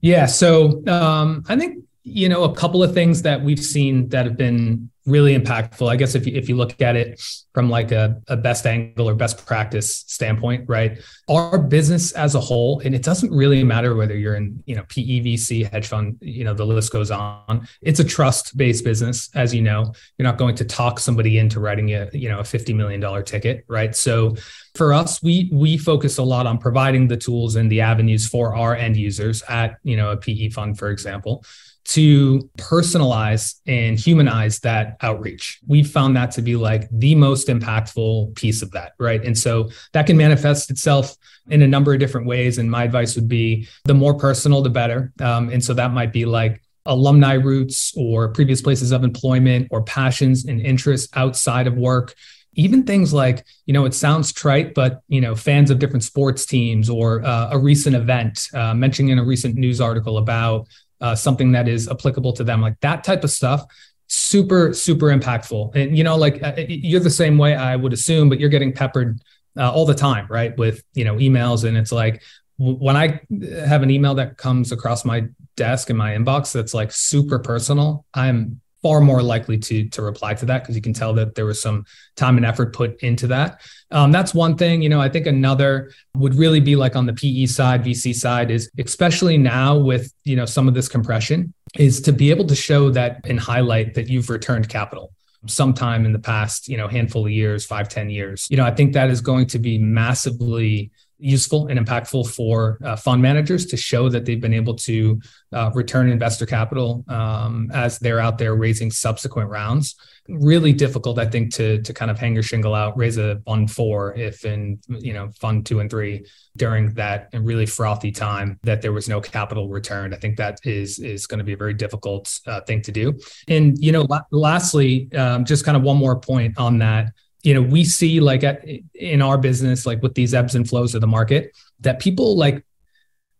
Yeah, 0.01 0.25
so 0.25 0.85
um, 0.87 1.45
I 1.47 1.55
think 1.55 1.85
you 2.03 2.27
know 2.27 2.43
a 2.43 2.53
couple 2.53 2.83
of 2.83 2.93
things 2.93 3.21
that 3.21 3.41
we've 3.41 3.63
seen 3.63 4.09
that 4.09 4.25
have 4.25 4.35
been 4.35 4.89
really 5.05 5.37
impactful. 5.37 5.89
I 5.89 5.95
guess 5.95 6.15
if 6.15 6.25
you, 6.25 6.33
if 6.35 6.47
you 6.47 6.55
look 6.55 6.81
at 6.81 6.95
it 6.95 7.21
from 7.53 7.69
like 7.69 7.91
a, 7.91 8.21
a 8.27 8.37
best 8.37 8.65
angle 8.65 9.07
or 9.07 9.15
best 9.15 9.45
practice 9.45 10.03
standpoint, 10.07 10.65
right? 10.67 10.99
Our 11.29 11.57
business 11.57 12.11
as 12.13 12.35
a 12.35 12.39
whole, 12.39 12.79
and 12.79 12.95
it 12.95 13.03
doesn't 13.03 13.31
really 13.31 13.63
matter 13.63 13.95
whether 13.95 14.17
you're 14.17 14.35
in, 14.35 14.63
you 14.65 14.75
know, 14.75 14.83
PEVC, 14.83 15.69
hedge 15.69 15.87
fund, 15.87 16.17
you 16.21 16.43
know, 16.43 16.53
the 16.53 16.65
list 16.65 16.91
goes 16.91 17.11
on. 17.11 17.67
It's 17.81 17.99
a 17.99 18.03
trust-based 18.03 18.83
business, 18.83 19.29
as 19.35 19.53
you 19.53 19.61
know. 19.61 19.93
You're 20.17 20.23
not 20.23 20.37
going 20.37 20.55
to 20.55 20.65
talk 20.65 20.99
somebody 20.99 21.37
into 21.37 21.59
writing 21.59 21.93
a, 21.93 22.09
you 22.13 22.29
know, 22.29 22.39
a 22.39 22.43
$50 22.43 22.75
million 22.75 23.23
ticket, 23.25 23.65
right? 23.67 23.95
So 23.95 24.35
for 24.75 24.93
us, 24.93 25.21
we 25.21 25.49
we 25.51 25.77
focus 25.77 26.17
a 26.17 26.23
lot 26.23 26.47
on 26.47 26.57
providing 26.57 27.07
the 27.07 27.17
tools 27.17 27.55
and 27.55 27.71
the 27.71 27.81
avenues 27.81 28.27
for 28.27 28.55
our 28.55 28.75
end 28.75 28.97
users 28.97 29.43
at, 29.47 29.77
you 29.83 29.95
know, 29.95 30.11
a 30.11 30.17
PE 30.17 30.49
fund, 30.49 30.77
for 30.77 30.89
example 30.89 31.43
to 31.85 32.49
personalize 32.57 33.55
and 33.67 33.99
humanize 33.99 34.59
that 34.59 34.95
outreach. 35.01 35.59
We've 35.67 35.89
found 35.89 36.15
that 36.15 36.31
to 36.31 36.41
be 36.41 36.55
like 36.55 36.87
the 36.91 37.15
most 37.15 37.47
impactful 37.47 38.35
piece 38.35 38.61
of 38.61 38.71
that, 38.71 38.93
right? 38.99 39.23
And 39.23 39.37
so 39.37 39.69
that 39.91 40.07
can 40.07 40.15
manifest 40.15 40.71
itself 40.71 41.15
in 41.49 41.61
a 41.61 41.67
number 41.67 41.93
of 41.93 41.99
different 41.99 42.25
ways. 42.25 42.57
And 42.57 42.71
my 42.71 42.85
advice 42.85 43.15
would 43.15 43.27
be 43.27 43.67
the 43.83 43.93
more 43.93 44.13
personal, 44.13 44.61
the 44.61 44.69
better. 44.69 45.11
Um, 45.19 45.49
and 45.49 45.63
so 45.63 45.73
that 45.73 45.91
might 45.91 46.13
be 46.13 46.25
like 46.25 46.61
alumni 46.85 47.33
roots 47.33 47.93
or 47.97 48.29
previous 48.29 48.61
places 48.61 48.91
of 48.91 49.03
employment 49.03 49.67
or 49.71 49.83
passions 49.83 50.45
and 50.45 50.61
interests 50.61 51.09
outside 51.15 51.67
of 51.67 51.75
work 51.75 52.15
even 52.55 52.83
things 52.83 53.13
like 53.13 53.45
you 53.65 53.73
know 53.73 53.85
it 53.85 53.93
sounds 53.93 54.31
trite 54.31 54.73
but 54.73 55.01
you 55.07 55.19
know 55.19 55.35
fans 55.35 55.71
of 55.71 55.79
different 55.79 56.03
sports 56.03 56.45
teams 56.45 56.89
or 56.89 57.23
uh, 57.25 57.49
a 57.51 57.57
recent 57.57 57.95
event 57.95 58.47
uh, 58.53 58.73
mentioning 58.73 59.11
in 59.11 59.19
a 59.19 59.23
recent 59.23 59.55
news 59.55 59.81
article 59.81 60.17
about 60.17 60.67
uh, 61.03 61.13
something 61.13 61.51
that 61.51 61.67
is 61.67 61.89
applicable 61.89 62.31
to 62.31 62.43
them, 62.45 62.61
like 62.61 62.79
that 62.79 63.03
type 63.03 63.23
of 63.25 63.29
stuff. 63.29 63.65
Super, 64.07 64.73
super 64.73 65.07
impactful. 65.07 65.75
And, 65.75 65.97
you 65.97 66.03
know, 66.03 66.15
like 66.15 66.41
uh, 66.41 66.53
you're 66.57 67.01
the 67.01 67.09
same 67.09 67.37
way, 67.37 67.55
I 67.55 67.75
would 67.75 67.91
assume, 67.91 68.29
but 68.29 68.39
you're 68.39 68.49
getting 68.49 68.71
peppered 68.71 69.19
uh, 69.57 69.69
all 69.69 69.85
the 69.85 69.93
time, 69.93 70.27
right? 70.29 70.57
With, 70.57 70.81
you 70.93 71.03
know, 71.03 71.15
emails. 71.15 71.65
And 71.65 71.77
it's 71.77 71.91
like, 71.91 72.23
when 72.57 72.95
I 72.95 73.19
have 73.65 73.83
an 73.83 73.89
email 73.89 74.15
that 74.15 74.37
comes 74.37 74.71
across 74.71 75.03
my 75.03 75.25
desk 75.57 75.89
in 75.89 75.97
my 75.97 76.15
inbox 76.15 76.53
that's 76.53 76.73
like 76.73 76.91
super 76.91 77.37
personal, 77.37 78.05
I'm 78.13 78.61
far 78.83 78.99
more 78.99 79.23
likely 79.23 79.57
to 79.57 79.87
to 79.89 80.01
reply 80.01 80.33
to 80.35 80.45
that 80.45 80.61
because 80.61 80.75
you 80.75 80.81
can 80.81 80.93
tell 80.93 81.13
that 81.13 81.33
there 81.33 81.45
was 81.45 81.61
some 81.61 81.85
time 82.15 82.37
and 82.37 82.45
effort 82.45 82.73
put 82.73 83.01
into 83.01 83.25
that. 83.27 83.61
Um, 83.89 84.11
that's 84.11 84.33
one 84.33 84.57
thing. 84.57 84.81
You 84.81 84.89
know, 84.89 85.01
I 85.01 85.09
think 85.09 85.25
another 85.25 85.91
would 86.15 86.35
really 86.35 86.59
be 86.59 86.75
like 86.75 86.95
on 86.95 87.05
the 87.05 87.13
PE 87.13 87.45
side, 87.47 87.83
VC 87.83 88.13
side, 88.13 88.51
is 88.51 88.69
especially 88.77 89.37
now 89.37 89.77
with 89.77 90.13
you 90.25 90.35
know 90.35 90.45
some 90.45 90.67
of 90.67 90.73
this 90.73 90.89
compression, 90.89 91.53
is 91.77 92.01
to 92.01 92.11
be 92.11 92.29
able 92.29 92.45
to 92.45 92.55
show 92.55 92.91
that 92.91 93.21
and 93.25 93.39
highlight 93.39 93.95
that 93.95 94.09
you've 94.09 94.29
returned 94.29 94.69
capital 94.69 95.13
sometime 95.45 96.05
in 96.05 96.13
the 96.13 96.19
past 96.19 96.69
you 96.69 96.77
know 96.77 96.87
handful 96.87 97.25
of 97.25 97.31
years 97.31 97.65
five 97.65 97.89
ten 97.89 98.09
years 98.09 98.47
you 98.49 98.55
know 98.55 98.63
i 98.63 98.71
think 98.71 98.93
that 98.93 99.09
is 99.09 99.19
going 99.19 99.45
to 99.45 99.59
be 99.59 99.77
massively 99.77 100.89
useful 101.23 101.67
and 101.67 101.79
impactful 101.79 102.29
for 102.29 102.77
uh, 102.83 102.95
fund 102.95 103.21
managers 103.21 103.65
to 103.67 103.77
show 103.77 104.09
that 104.09 104.25
they've 104.25 104.41
been 104.41 104.53
able 104.53 104.75
to 104.75 105.19
uh, 105.53 105.71
return 105.73 106.09
investor 106.09 106.45
capital 106.45 107.05
um, 107.07 107.71
as 107.73 107.97
they're 107.99 108.19
out 108.19 108.37
there 108.37 108.55
raising 108.55 108.91
subsequent 108.91 109.49
rounds. 109.49 109.95
Really 110.27 110.73
difficult, 110.73 111.19
I 111.19 111.25
think, 111.25 111.53
to 111.55 111.81
to 111.81 111.93
kind 111.93 112.09
of 112.09 112.17
hang 112.17 112.33
your 112.33 112.43
shingle 112.43 112.73
out, 112.73 112.97
raise 112.97 113.17
a 113.17 113.41
fund 113.45 113.71
four 113.71 114.13
if 114.15 114.45
in 114.45 114.79
you 114.87 115.13
know 115.13 115.29
fund 115.39 115.65
two 115.65 115.79
and 115.79 115.89
three 115.89 116.25
during 116.55 116.93
that 116.93 117.29
really 117.33 117.65
frothy 117.65 118.11
time 118.11 118.59
that 118.63 118.81
there 118.81 118.93
was 118.93 119.09
no 119.09 119.19
capital 119.19 119.67
return. 119.67 120.13
I 120.13 120.17
think 120.17 120.37
that 120.37 120.59
is 120.63 120.99
is 120.99 121.27
going 121.27 121.39
to 121.39 121.43
be 121.43 121.53
a 121.53 121.57
very 121.57 121.73
difficult 121.73 122.39
uh, 122.47 122.61
thing 122.61 122.81
to 122.83 122.91
do. 122.91 123.19
And 123.47 123.77
you 123.79 123.91
know, 123.91 124.03
la- 124.09 124.23
lastly, 124.31 125.11
um, 125.13 125.43
just 125.43 125.65
kind 125.65 125.75
of 125.75 125.83
one 125.83 125.97
more 125.97 126.19
point 126.19 126.57
on 126.57 126.77
that 126.79 127.07
you 127.43 127.53
know 127.53 127.61
we 127.61 127.83
see 127.83 128.19
like 128.19 128.43
at, 128.43 128.65
in 128.95 129.21
our 129.21 129.37
business 129.37 129.85
like 129.85 130.01
with 130.01 130.15
these 130.15 130.33
ebbs 130.33 130.55
and 130.55 130.67
flows 130.67 130.95
of 130.95 131.01
the 131.01 131.07
market 131.07 131.51
that 131.81 131.99
people 131.99 132.35
like 132.37 132.63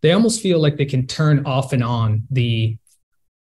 they 0.02 0.12
almost 0.12 0.42
feel 0.42 0.60
like 0.60 0.76
they 0.78 0.86
can 0.86 1.08
turn 1.08 1.46
off 1.46 1.72
and 1.74 1.84
on 1.84 2.24
the 2.30 2.78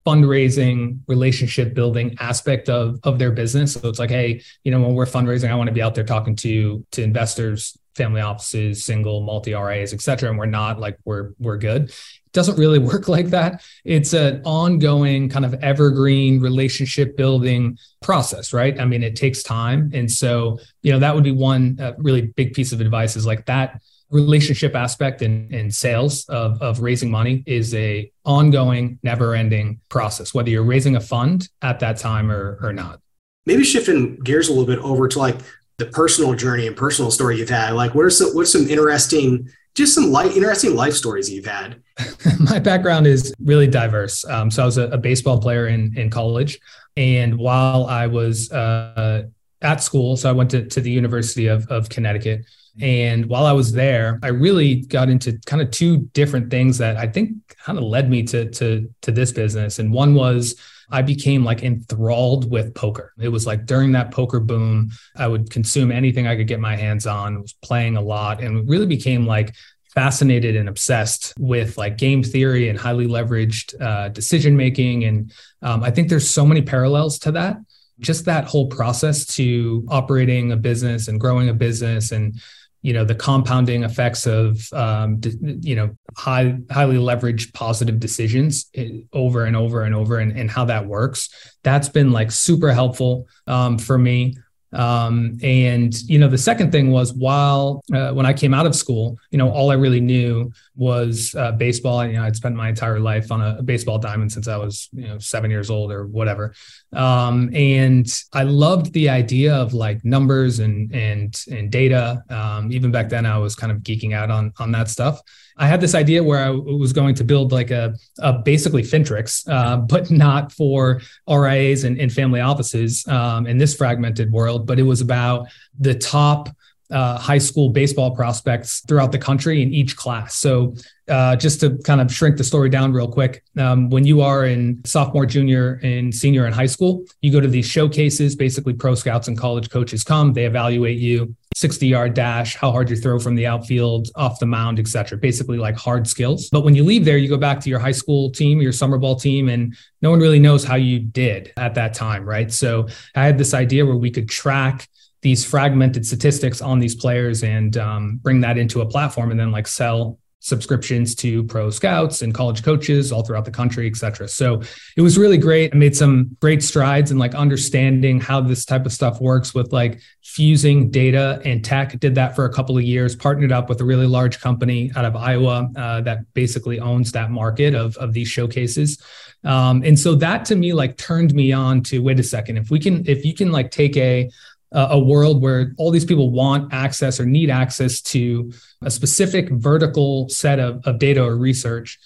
fundraising 0.06 1.00
relationship 1.08 1.74
building 1.74 2.16
aspect 2.20 2.70
of 2.70 3.00
of 3.04 3.20
their 3.20 3.32
business. 3.32 3.74
So 3.74 3.90
it's 3.90 4.00
like 4.00 4.10
hey 4.10 4.42
you 4.64 4.72
know 4.72 4.82
when 4.82 4.96
we're 4.96 5.06
fundraising 5.06 5.50
i 5.50 5.56
want 5.56 5.68
to 5.68 5.74
be 5.74 5.82
out 5.82 5.96
there 5.96 6.04
talking 6.04 6.36
to 6.38 6.86
to 6.92 7.04
investors 7.04 7.78
family 7.96 8.22
offices 8.22 8.86
single 8.86 9.22
multi 9.22 9.54
ras 9.54 9.94
et 9.94 10.02
cetera 10.02 10.30
and 10.30 10.40
we're 10.40 10.46
not 10.46 10.80
like 10.80 10.98
we're 11.06 11.32
we're 11.40 11.58
good 11.58 11.94
doesn't 12.34 12.58
really 12.58 12.80
work 12.92 13.08
like 13.08 13.28
that. 13.28 13.64
It's 13.84 14.14
an 14.14 14.42
ongoing 14.46 15.30
kind 15.30 15.46
of 15.46 15.54
evergreen 15.56 16.40
relationship 16.42 17.18
building 17.18 17.78
process, 18.02 18.54
right? 18.54 18.80
I 18.80 18.86
mean, 18.86 19.04
it 19.04 19.16
takes 19.16 19.44
time. 19.44 19.92
And 19.94 20.10
so, 20.10 20.60
you 20.82 20.92
know, 20.92 21.00
that 21.00 21.14
would 21.16 21.24
be 21.24 21.32
one 21.32 21.78
uh, 21.80 21.94
really 21.98 22.22
big 22.22 22.54
piece 22.54 22.72
of 22.72 22.82
advice 22.82 23.16
is 23.16 23.26
like 23.26 23.46
that 23.46 23.82
relationship 24.12 24.76
aspect 24.76 25.22
in, 25.22 25.52
in 25.54 25.72
sales 25.72 26.26
of, 26.28 26.62
of 26.62 26.82
raising 26.82 27.10
money 27.10 27.44
is 27.48 27.74
a 27.74 28.12
ongoing, 28.26 29.00
never 29.04 29.34
ending 29.34 29.80
process, 29.90 30.34
whether 30.34 30.50
you're 30.50 30.64
raising 30.64 30.98
a 30.98 31.00
fund 31.00 31.48
at 31.62 31.80
that 31.80 31.98
time 31.98 32.30
or, 32.30 32.60
or 32.62 32.74
not. 32.74 33.00
Maybe 33.46 33.64
shifting 33.64 34.18
gears 34.18 34.50
a 34.50 34.52
little 34.52 34.68
bit 34.68 34.80
over 34.80 35.08
to 35.08 35.18
like 35.18 35.38
the 35.78 35.86
personal 35.86 36.36
journey 36.36 36.68
and 36.68 36.76
personal 36.76 37.10
story 37.10 37.38
you've 37.38 37.50
had. 37.50 37.72
Like 37.72 37.96
what 37.96 38.06
are 38.06 38.10
some, 38.10 38.36
what's 38.36 38.52
some 38.52 38.68
interesting 38.68 39.50
just 39.76 39.96
some 39.96 40.12
light, 40.12 40.36
interesting 40.36 40.76
life 40.76 40.94
stories 40.94 41.30
you've 41.30 41.46
had. 41.46 41.82
My 42.40 42.60
background 42.60 43.08
is 43.08 43.34
really 43.44 43.68
diverse. 43.68 44.26
Um, 44.26 44.52
so 44.52 44.64
I 44.64 44.66
was 44.66 44.78
a, 44.78 44.88
a, 44.90 44.98
baseball 44.98 45.40
player 45.40 45.68
in 45.68 45.98
in 45.98 46.10
college, 46.10 46.60
and 46.98 47.38
while 47.38 47.86
I 47.86 48.08
was 48.08 48.52
uh, 48.52 49.24
at 49.62 49.82
school, 49.84 50.18
so 50.18 50.30
I 50.30 50.34
went 50.34 50.50
to, 50.52 50.66
to 50.66 50.82
the 50.82 50.92
University 50.92 51.48
of, 51.48 51.68
of 51.68 51.90
Connecticut. 51.90 52.46
And 52.80 53.26
while 53.26 53.46
I 53.46 53.52
was 53.52 53.74
there, 53.74 54.18
I 54.24 54.30
really 54.30 54.82
got 54.82 55.10
into 55.10 55.38
kind 55.46 55.62
of 55.62 55.72
two 55.72 56.10
different 56.14 56.50
things 56.50 56.78
that 56.78 56.96
I 56.96 57.06
think 57.08 57.34
kind 57.66 57.78
of 57.78 57.84
led 57.84 58.10
me 58.10 58.24
to 58.24 58.50
to 58.50 58.90
to 59.02 59.12
this 59.12 59.32
business. 59.32 59.80
And 59.80 59.92
one 59.92 60.16
was 60.16 60.56
I 60.92 61.02
became 61.02 61.44
like 61.44 61.64
enthralled 61.64 62.52
with 62.52 62.76
poker. 62.76 63.14
It 63.20 63.30
was 63.30 63.48
like 63.48 63.66
during 63.66 63.94
that 63.94 64.12
poker 64.12 64.40
boom, 64.40 64.92
I 65.16 65.28
would 65.28 65.50
consume 65.50 65.92
anything 65.92 66.28
I 66.28 66.36
could 66.36 66.48
get 66.48 66.60
my 66.60 66.76
hands 66.76 67.08
on, 67.08 67.42
was 67.42 67.54
playing 67.54 67.98
a 67.98 68.02
lot, 68.02 68.42
and 68.42 68.68
really 68.70 68.86
became 68.86 69.26
like 69.26 69.54
fascinated 69.94 70.56
and 70.56 70.70
obsessed 70.70 71.34
with 71.38 71.78
like 71.78 71.98
game 71.98 72.24
theory 72.24 72.70
and 72.70 72.80
highly 72.80 73.08
leveraged 73.08 73.80
uh, 73.82 74.10
decision 74.10 74.56
making. 74.56 75.04
And 75.04 75.34
um, 75.62 75.84
I 75.84 75.92
think 75.92 76.10
there's 76.10 76.30
so 76.30 76.46
many 76.46 76.62
parallels 76.62 77.20
to 77.20 77.32
that. 77.34 77.58
Just 78.00 78.26
that 78.26 78.46
whole 78.46 78.68
process 78.68 79.26
to 79.36 79.86
operating 79.90 80.52
a 80.52 80.58
business 80.58 81.08
and 81.08 81.20
growing 81.20 81.50
a 81.50 81.54
business 81.54 82.12
and 82.12 82.40
you 82.82 82.94
know 82.94 83.06
the 83.06 83.16
compounding 83.16 83.84
effects 83.84 84.26
of 84.26 84.62
um, 84.74 85.20
you 85.62 85.76
know 85.76 85.96
high 86.18 86.58
highly 86.70 86.98
leveraged 86.98 87.54
positive 87.54 88.00
decisions 88.00 88.70
eh, 88.76 89.02
over 89.14 89.46
and 89.46 89.56
over 89.56 89.84
and 89.84 89.94
over 89.94 90.20
and, 90.20 90.38
and 90.38 90.50
how 90.50 90.66
that 90.66 90.86
works. 90.86 91.30
That's 91.64 91.90
been 91.90 92.12
like 92.12 92.32
super 92.32 92.72
helpful 92.74 93.28
um, 93.48 93.78
for 93.78 93.98
me 93.98 94.36
um, 94.74 95.38
and 95.44 95.94
you 96.04 96.18
know, 96.18 96.28
the 96.28 96.38
second 96.38 96.72
thing 96.72 96.92
was 96.92 97.14
while 97.14 97.84
uh, 97.94 98.12
when 98.12 98.26
I 98.26 98.34
came 98.34 98.54
out 98.54 98.66
of 98.66 98.76
school, 98.76 99.18
you 99.30 99.38
know, 99.38 99.52
all 99.52 99.72
I 99.72 99.76
really 99.76 100.00
knew 100.00 100.52
was 100.76 101.36
uh, 101.36 101.52
baseball. 101.54 102.06
You 102.06 102.14
know, 102.14 102.24
I'd 102.24 102.36
spent 102.36 102.56
my 102.56 102.70
entire 102.70 103.00
life 103.00 103.32
on 103.32 103.42
a 103.42 103.62
baseball 103.62 104.00
diamond 104.00 104.32
since 104.32 104.48
I 104.48 104.58
was 104.58 104.90
you 104.94 105.08
know 105.08 105.20
seven 105.20 105.52
years 105.52 105.70
old 105.70 105.92
or 105.92 106.08
whatever. 106.08 106.54
Um, 106.94 107.54
and 107.54 108.08
I 108.34 108.44
loved 108.44 108.94
the 108.94 109.10
idea 109.10 109.56
of 109.56 109.74
like 109.74 110.04
numbers 110.06 110.60
and 110.60 110.94
and 110.94 111.40
and 111.52 111.72
data. 111.72 112.24
Um, 112.30 112.72
even 112.72 112.92
back 112.92 113.10
then, 113.10 113.26
I 113.26 113.38
was 113.38 113.56
kind 113.56 113.72
of 113.72 113.80
geeking 113.80 114.14
out 114.14 114.32
on 114.32 114.54
on 114.60 114.72
that 114.72 114.90
stuff. 114.90 115.22
I 115.62 115.68
had 115.68 115.80
this 115.80 115.94
idea 115.94 116.24
where 116.24 116.44
I 116.44 116.50
was 116.50 116.92
going 116.92 117.14
to 117.16 117.24
build 117.24 117.52
like 117.52 117.70
a, 117.70 117.94
a 118.18 118.34
basically 118.34 118.82
Fintrx, 118.82 119.48
uh, 119.48 119.78
but 119.78 120.10
not 120.10 120.52
for 120.52 121.02
RIAs 121.30 121.84
and, 121.84 122.00
and 122.02 122.12
family 122.12 122.42
offices 122.42 123.08
um, 123.08 123.46
in 123.46 123.60
this 123.60 123.76
fragmented 123.76 124.32
world. 124.32 124.66
But 124.66 124.80
it 124.80 124.84
was 124.84 125.02
about 125.02 125.50
the 125.80 125.94
top 125.94 126.50
uh, 126.90 127.20
high 127.20 127.38
school 127.38 127.70
baseball 127.70 128.10
prospects 128.16 128.82
throughout 128.88 129.12
the 129.12 129.20
country 129.20 129.62
in 129.62 129.72
each 129.72 129.96
class. 129.96 130.36
So, 130.36 130.76
uh, 131.08 131.36
just 131.36 131.60
to 131.60 131.78
kind 131.80 132.02
of 132.02 132.12
shrink 132.12 132.38
the 132.38 132.44
story 132.44 132.70
down 132.70 132.92
real 132.92 133.08
quick, 133.08 133.44
um, 133.58 133.90
when 133.92 134.04
you 134.04 134.22
are 134.22 134.46
in 134.46 134.84
sophomore, 134.84 135.28
junior, 135.28 135.80
and 135.84 136.14
senior 136.14 136.48
in 136.48 136.54
high 136.54 136.66
school, 136.66 137.06
you 137.22 137.32
go 137.32 137.40
to 137.40 137.48
these 137.48 137.68
showcases. 137.68 138.36
Basically, 138.36 138.74
pro 138.74 138.96
scouts 138.96 139.28
and 139.28 139.38
college 139.38 139.70
coaches 139.70 140.04
come, 140.04 140.34
they 140.34 140.46
evaluate 140.46 140.98
you 140.98 141.36
60 141.56 141.88
yard 141.88 142.14
dash, 142.14 142.56
how 142.56 142.72
hard 142.72 142.90
you 142.90 142.96
throw 142.96 143.20
from 143.20 143.36
the 143.36 143.46
outfield, 143.46 144.08
off 144.16 144.40
the 144.40 144.46
mound, 144.46 144.80
etc. 144.80 145.18
Basically, 145.18 145.58
like 145.58 145.76
hard 145.76 146.08
skills. 146.08 146.50
But 146.52 146.64
when 146.64 146.76
you 146.76 146.84
leave 146.84 147.06
there, 147.06 147.18
you 147.18 147.28
go 147.30 147.38
back 147.38 147.60
to 147.62 147.70
your 147.70 147.80
high 147.80 147.92
school 147.92 148.32
team, 148.32 148.62
your 148.62 148.72
summer 148.72 148.98
ball 148.98 149.16
team, 149.16 149.50
and 149.50 149.76
no 150.02 150.10
one 150.10 150.20
really 150.20 150.40
knows 150.40 150.64
how 150.64 150.76
you 150.76 151.00
did 151.00 151.54
at 151.58 151.76
that 151.76 151.94
time, 151.94 152.26
right? 152.26 152.52
So, 152.52 152.88
I 153.16 153.26
had 153.26 153.38
this 153.38 153.54
idea 153.54 153.86
where 153.86 153.98
we 153.98 154.12
could 154.12 154.30
track 154.30 154.88
these 155.22 155.46
fragmented 155.46 156.06
statistics 156.06 156.62
on 156.62 156.80
these 156.80 156.96
players 156.96 157.44
and 157.44 157.78
um, 157.78 158.18
bring 158.18 158.42
that 158.42 158.58
into 158.58 158.82
a 158.82 158.86
platform 158.86 159.32
and 159.32 159.40
then 159.40 159.52
like 159.52 159.68
sell 159.68 160.18
subscriptions 160.44 161.14
to 161.14 161.44
pro 161.44 161.70
scouts 161.70 162.24
and 162.24 162.34
college 162.34 162.64
coaches 162.64 163.12
all 163.12 163.24
throughout 163.24 163.46
the 163.46 163.52
country, 163.52 163.88
et 163.88 163.96
cetera. 163.96 164.28
So 164.28 164.62
it 164.98 165.02
was 165.02 165.16
really 165.16 165.38
great. 165.38 165.72
I 165.72 165.78
made 165.78 165.96
some 165.96 166.36
great 166.42 166.64
strides 166.64 167.12
in 167.12 167.20
like 167.20 167.36
understanding 167.36 168.20
how 168.20 168.42
this 168.42 168.66
type 168.66 168.88
of 168.88 168.92
stuff 168.92 169.22
works 169.22 169.54
with 169.54 169.72
like 169.72 170.02
fusing 170.24 170.90
data 170.90 171.40
and 171.46 171.64
tech. 171.64 172.00
Did 172.00 172.16
that 172.16 172.36
for 172.36 172.46
a 172.46 172.52
couple 172.52 172.76
of 172.76 172.84
years, 172.84 173.16
partnered 173.16 173.52
up 173.52 173.70
with 173.70 173.82
a 173.82 173.86
really 173.86 174.08
large 174.08 174.40
company 174.40 174.92
out 174.96 175.06
of 175.06 175.16
Iowa 175.16 175.70
uh, 175.78 176.02
that 176.02 176.34
basically 176.34 176.80
owns 176.80 177.12
that 177.12 177.30
market 177.30 177.76
of, 177.76 177.96
of 177.98 178.14
these 178.14 178.28
showcases. 178.28 179.00
Um, 179.44 179.84
and 179.84 180.00
so 180.00 180.16
that 180.16 180.46
to 180.46 180.56
me 180.56 180.74
like 180.74 180.98
turned 180.98 181.34
me 181.34 181.52
on 181.52 181.84
to 181.84 182.00
wait 182.00 182.20
a 182.20 182.24
second, 182.24 182.58
if 182.58 182.72
we 182.72 182.80
can, 182.80 183.08
if 183.08 183.26
you 183.26 183.36
can 183.36 183.52
like 183.52 183.70
take 183.70 183.96
a 183.96 184.30
a 184.74 185.00
world 185.00 185.42
where 185.42 185.74
all 185.78 185.92
these 185.92 186.06
people 186.06 186.32
want 186.32 186.74
access 186.74 187.20
or 187.20 187.26
need 187.26 187.50
access 187.50 188.02
to 188.02 188.52
a 188.82 188.90
specific 188.90 189.50
vertical 189.50 190.30
set 190.30 190.60
of, 190.60 190.82
of 190.86 190.98
data 190.98 191.22
or 191.22 191.36
research, 191.38 192.00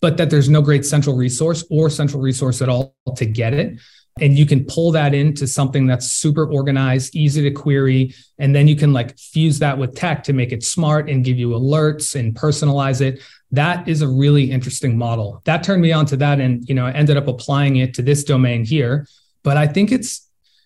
but 0.00 0.16
that 0.16 0.30
there's 0.30 0.48
no 0.48 0.62
great 0.62 0.84
central 0.84 1.16
resource 1.16 1.64
or 1.70 1.90
central 1.90 2.22
resource 2.22 2.62
at 2.62 2.68
all 2.68 2.94
to 3.16 3.26
get 3.26 3.52
it. 3.52 3.80
And 4.20 4.38
you 4.38 4.46
can 4.46 4.64
pull 4.64 4.92
that 4.92 5.12
into 5.12 5.48
something 5.48 5.86
that's 5.88 6.06
super 6.06 6.48
organized, 6.48 7.16
easy 7.16 7.42
to 7.42 7.50
query. 7.50 8.14
And 8.38 8.54
then 8.54 8.68
you 8.68 8.76
can 8.76 8.92
like 8.92 9.18
fuse 9.18 9.58
that 9.58 9.76
with 9.76 9.96
tech 9.96 10.22
to 10.24 10.32
make 10.32 10.52
it 10.52 10.62
smart 10.62 11.10
and 11.10 11.24
give 11.24 11.36
you 11.36 11.48
alerts 11.48 12.14
and 12.14 12.32
personalize 12.32 13.00
it. 13.00 13.20
That 13.50 13.88
is 13.88 14.02
a 14.02 14.08
really 14.08 14.52
interesting 14.52 14.96
model. 14.96 15.42
That 15.46 15.64
turned 15.64 15.82
me 15.82 15.90
on 15.90 16.06
to 16.06 16.16
that. 16.18 16.38
And, 16.38 16.68
you 16.68 16.76
know, 16.76 16.86
I 16.86 16.92
ended 16.92 17.16
up 17.16 17.26
applying 17.26 17.76
it 17.76 17.94
to 17.94 18.02
this 18.02 18.22
domain 18.22 18.64
here. 18.64 19.08
But 19.42 19.56
I 19.56 19.66
think 19.66 19.90
it's 19.90 20.23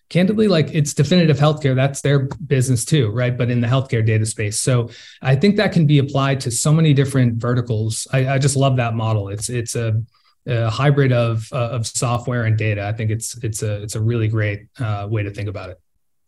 candidly 0.09 0.47
like 0.47 0.69
it's 0.73 0.93
definitive 0.93 1.37
healthcare. 1.37 1.75
That's 1.75 2.01
their 2.01 2.27
business 2.47 2.85
too 2.85 3.09
right? 3.09 3.37
But 3.37 3.49
in 3.49 3.61
the 3.61 3.67
healthcare 3.67 4.05
data 4.05 4.25
space. 4.25 4.59
So 4.59 4.89
i 5.21 5.35
think 5.35 5.57
that 5.57 5.71
can 5.71 5.85
be 5.85 5.99
applied 5.99 6.39
to 6.41 6.51
so 6.51 6.71
many 6.71 6.93
different 6.93 7.35
verticals. 7.35 8.07
I, 8.11 8.29
I 8.29 8.37
just 8.37 8.55
love 8.55 8.77
that 8.77 8.93
model. 8.95 9.29
It's 9.29 9.49
it's 9.49 9.75
a, 9.75 10.01
a 10.45 10.69
hybrid 10.69 11.11
of 11.11 11.47
uh, 11.51 11.69
of 11.69 11.87
software 11.87 12.45
and 12.45 12.57
data. 12.57 12.87
I 12.87 12.93
think 12.93 13.11
it's 13.11 13.37
it's 13.43 13.61
a 13.63 13.81
it's 13.83 13.95
a 13.95 14.01
really 14.01 14.27
great 14.27 14.67
uh, 14.79 15.07
way 15.09 15.23
to 15.23 15.31
think 15.31 15.49
about 15.49 15.69
it. 15.69 15.79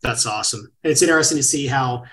That's 0.02 0.26
awesome. 0.26 0.70
It's 0.82 1.02
interesting 1.02 1.36
to 1.38 1.42
see 1.42 1.66
how 1.66 2.04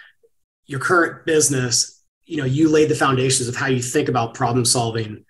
your 0.65 0.79
current 0.79 1.25
business 1.25 2.03
you 2.25 2.37
know 2.37 2.45
you 2.45 2.69
laid 2.69 2.89
the 2.89 2.95
foundations 2.95 3.49
of 3.49 3.55
how 3.55 3.67
you 3.67 3.81
think 3.81 4.07
about 4.07 4.33
problem 4.35 4.63
solving 4.63 5.25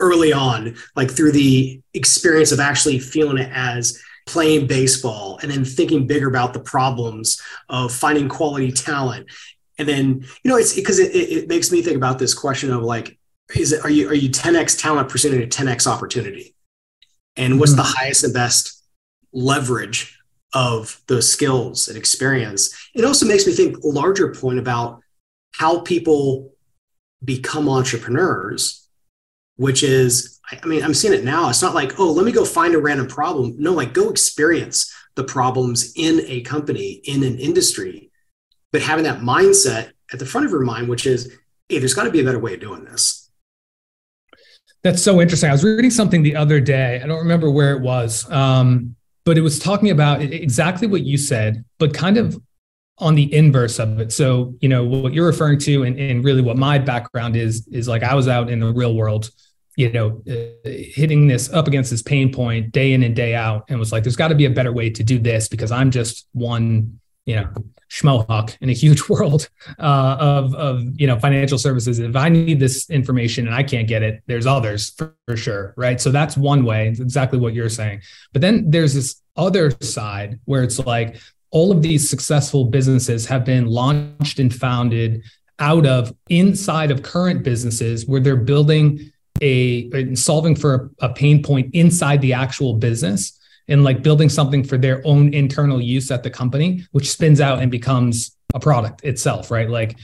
early 0.00 0.34
on 0.34 0.76
like 0.94 1.10
through 1.10 1.32
the 1.32 1.80
experience 1.94 2.52
of 2.52 2.60
actually 2.60 2.98
feeling 2.98 3.38
it 3.38 3.50
as 3.54 3.98
playing 4.26 4.66
baseball 4.66 5.38
and 5.42 5.50
then 5.50 5.64
thinking 5.64 6.06
bigger 6.06 6.28
about 6.28 6.52
the 6.54 6.60
problems 6.60 7.40
of 7.68 7.92
finding 7.92 8.28
quality 8.28 8.72
talent. 8.72 9.26
And 9.78 9.88
then 9.88 10.24
you 10.42 10.50
know 10.50 10.56
it's 10.56 10.74
because 10.74 10.98
it, 10.98 11.14
it, 11.14 11.48
makes 11.48 11.72
me 11.72 11.82
think 11.82 11.96
about 11.96 12.18
this 12.18 12.34
question 12.34 12.72
of 12.72 12.82
like 12.82 13.18
is 13.56 13.72
it 13.72 13.84
are 13.84 13.90
you 13.90 14.08
are 14.08 14.14
you 14.14 14.30
10x 14.30 14.80
talent 14.80 15.08
pursuing 15.08 15.42
a 15.42 15.46
10x 15.46 15.86
opportunity? 15.86 16.54
And 17.36 17.58
what's 17.58 17.72
mm-hmm. 17.72 17.78
the 17.78 17.94
highest 17.98 18.24
and 18.24 18.34
best 18.34 18.84
leverage 19.32 20.18
of 20.54 21.00
those 21.08 21.30
skills 21.30 21.88
and 21.88 21.96
experience? 21.96 22.90
It 22.94 23.04
also 23.04 23.26
makes 23.26 23.46
me 23.46 23.52
think 23.52 23.76
larger 23.82 24.34
point 24.34 24.58
about 24.58 25.00
how 25.52 25.80
people 25.80 26.52
become 27.24 27.68
entrepreneurs, 27.68 28.81
which 29.56 29.82
is, 29.82 30.40
I 30.50 30.64
mean, 30.66 30.82
I'm 30.82 30.94
seeing 30.94 31.14
it 31.14 31.24
now. 31.24 31.48
It's 31.48 31.62
not 31.62 31.74
like, 31.74 31.98
oh, 31.98 32.10
let 32.10 32.24
me 32.24 32.32
go 32.32 32.44
find 32.44 32.74
a 32.74 32.78
random 32.78 33.06
problem. 33.06 33.54
No, 33.58 33.72
like 33.72 33.94
go 33.94 34.10
experience 34.10 34.92
the 35.14 35.24
problems 35.24 35.92
in 35.96 36.22
a 36.26 36.40
company, 36.42 37.00
in 37.04 37.22
an 37.22 37.38
industry, 37.38 38.10
but 38.72 38.82
having 38.82 39.04
that 39.04 39.20
mindset 39.20 39.92
at 40.12 40.18
the 40.18 40.26
front 40.26 40.46
of 40.46 40.50
your 40.50 40.62
mind, 40.62 40.88
which 40.88 41.06
is, 41.06 41.36
hey, 41.68 41.78
there's 41.78 41.94
got 41.94 42.04
to 42.04 42.10
be 42.10 42.20
a 42.20 42.24
better 42.24 42.38
way 42.38 42.54
of 42.54 42.60
doing 42.60 42.84
this. 42.84 43.30
That's 44.82 45.02
so 45.02 45.20
interesting. 45.20 45.48
I 45.48 45.52
was 45.52 45.62
reading 45.62 45.90
something 45.90 46.22
the 46.22 46.34
other 46.34 46.58
day. 46.58 47.00
I 47.02 47.06
don't 47.06 47.20
remember 47.20 47.50
where 47.50 47.76
it 47.76 47.82
was, 47.82 48.28
um, 48.30 48.96
but 49.24 49.38
it 49.38 49.42
was 49.42 49.58
talking 49.58 49.90
about 49.90 50.22
exactly 50.22 50.88
what 50.88 51.02
you 51.02 51.16
said, 51.16 51.64
but 51.78 51.94
kind 51.94 52.16
of 52.16 52.40
on 52.98 53.14
the 53.14 53.34
inverse 53.34 53.78
of 53.78 53.98
it. 54.00 54.12
So, 54.12 54.54
you 54.60 54.68
know, 54.68 54.84
what 54.84 55.12
you're 55.12 55.26
referring 55.26 55.58
to 55.60 55.82
and, 55.84 55.98
and 55.98 56.24
really 56.24 56.42
what 56.42 56.56
my 56.56 56.78
background 56.78 57.36
is, 57.36 57.66
is 57.68 57.88
like 57.88 58.02
I 58.02 58.14
was 58.14 58.28
out 58.28 58.50
in 58.50 58.60
the 58.60 58.72
real 58.72 58.94
world, 58.94 59.30
you 59.76 59.90
know, 59.90 60.22
uh, 60.30 60.68
hitting 60.68 61.26
this 61.26 61.50
up 61.52 61.66
against 61.66 61.90
this 61.90 62.02
pain 62.02 62.32
point 62.32 62.70
day 62.72 62.92
in 62.92 63.02
and 63.02 63.16
day 63.16 63.34
out 63.34 63.64
and 63.68 63.78
was 63.78 63.92
like, 63.92 64.04
there's 64.04 64.16
got 64.16 64.28
to 64.28 64.34
be 64.34 64.44
a 64.44 64.50
better 64.50 64.72
way 64.72 64.90
to 64.90 65.02
do 65.02 65.18
this 65.18 65.48
because 65.48 65.72
I'm 65.72 65.90
just 65.90 66.28
one, 66.32 67.00
you 67.24 67.36
know, 67.36 67.48
schmohawk 67.90 68.56
in 68.60 68.68
a 68.68 68.74
huge 68.74 69.08
world 69.08 69.48
uh, 69.78 70.16
of, 70.20 70.54
of, 70.54 70.82
you 71.00 71.06
know, 71.06 71.18
financial 71.18 71.58
services. 71.58 71.98
If 71.98 72.14
I 72.14 72.28
need 72.28 72.60
this 72.60 72.88
information 72.90 73.46
and 73.46 73.54
I 73.54 73.62
can't 73.62 73.88
get 73.88 74.02
it, 74.02 74.22
there's 74.26 74.46
others 74.46 74.90
for, 74.90 75.16
for 75.26 75.36
sure. 75.36 75.74
Right. 75.76 76.00
So 76.00 76.10
that's 76.10 76.36
one 76.36 76.64
way. 76.64 76.88
It's 76.88 77.00
exactly 77.00 77.38
what 77.38 77.54
you're 77.54 77.68
saying. 77.70 78.02
But 78.32 78.42
then 78.42 78.70
there's 78.70 78.94
this 78.94 79.22
other 79.36 79.70
side 79.80 80.38
where 80.44 80.62
it's 80.62 80.78
like 80.78 81.16
all 81.52 81.70
of 81.70 81.82
these 81.82 82.08
successful 82.08 82.64
businesses 82.64 83.26
have 83.26 83.44
been 83.44 83.66
launched 83.66 84.38
and 84.38 84.52
founded 84.52 85.22
out 85.58 85.86
of 85.86 86.12
inside 86.28 86.90
of 86.90 87.02
current 87.02 87.44
businesses 87.44 88.06
where 88.06 88.20
they're 88.20 88.36
building 88.36 89.12
a 89.40 90.14
solving 90.14 90.54
for 90.54 90.90
a, 91.00 91.08
pain 91.08 91.42
point 91.42 91.74
inside 91.74 92.20
the 92.20 92.32
actual 92.32 92.74
business 92.74 93.38
and 93.68 93.84
like 93.84 94.02
building 94.02 94.28
something 94.28 94.62
for 94.64 94.78
their 94.78 95.02
own 95.04 95.32
internal 95.34 95.80
use 95.80 96.10
at 96.10 96.22
the 96.22 96.30
company 96.30 96.84
which 96.92 97.10
spins 97.10 97.40
out 97.40 97.60
and 97.60 97.70
becomes 97.70 98.36
a 98.54 98.60
product 98.60 99.04
itself 99.04 99.50
right? 99.50 99.68
Like 99.68 99.98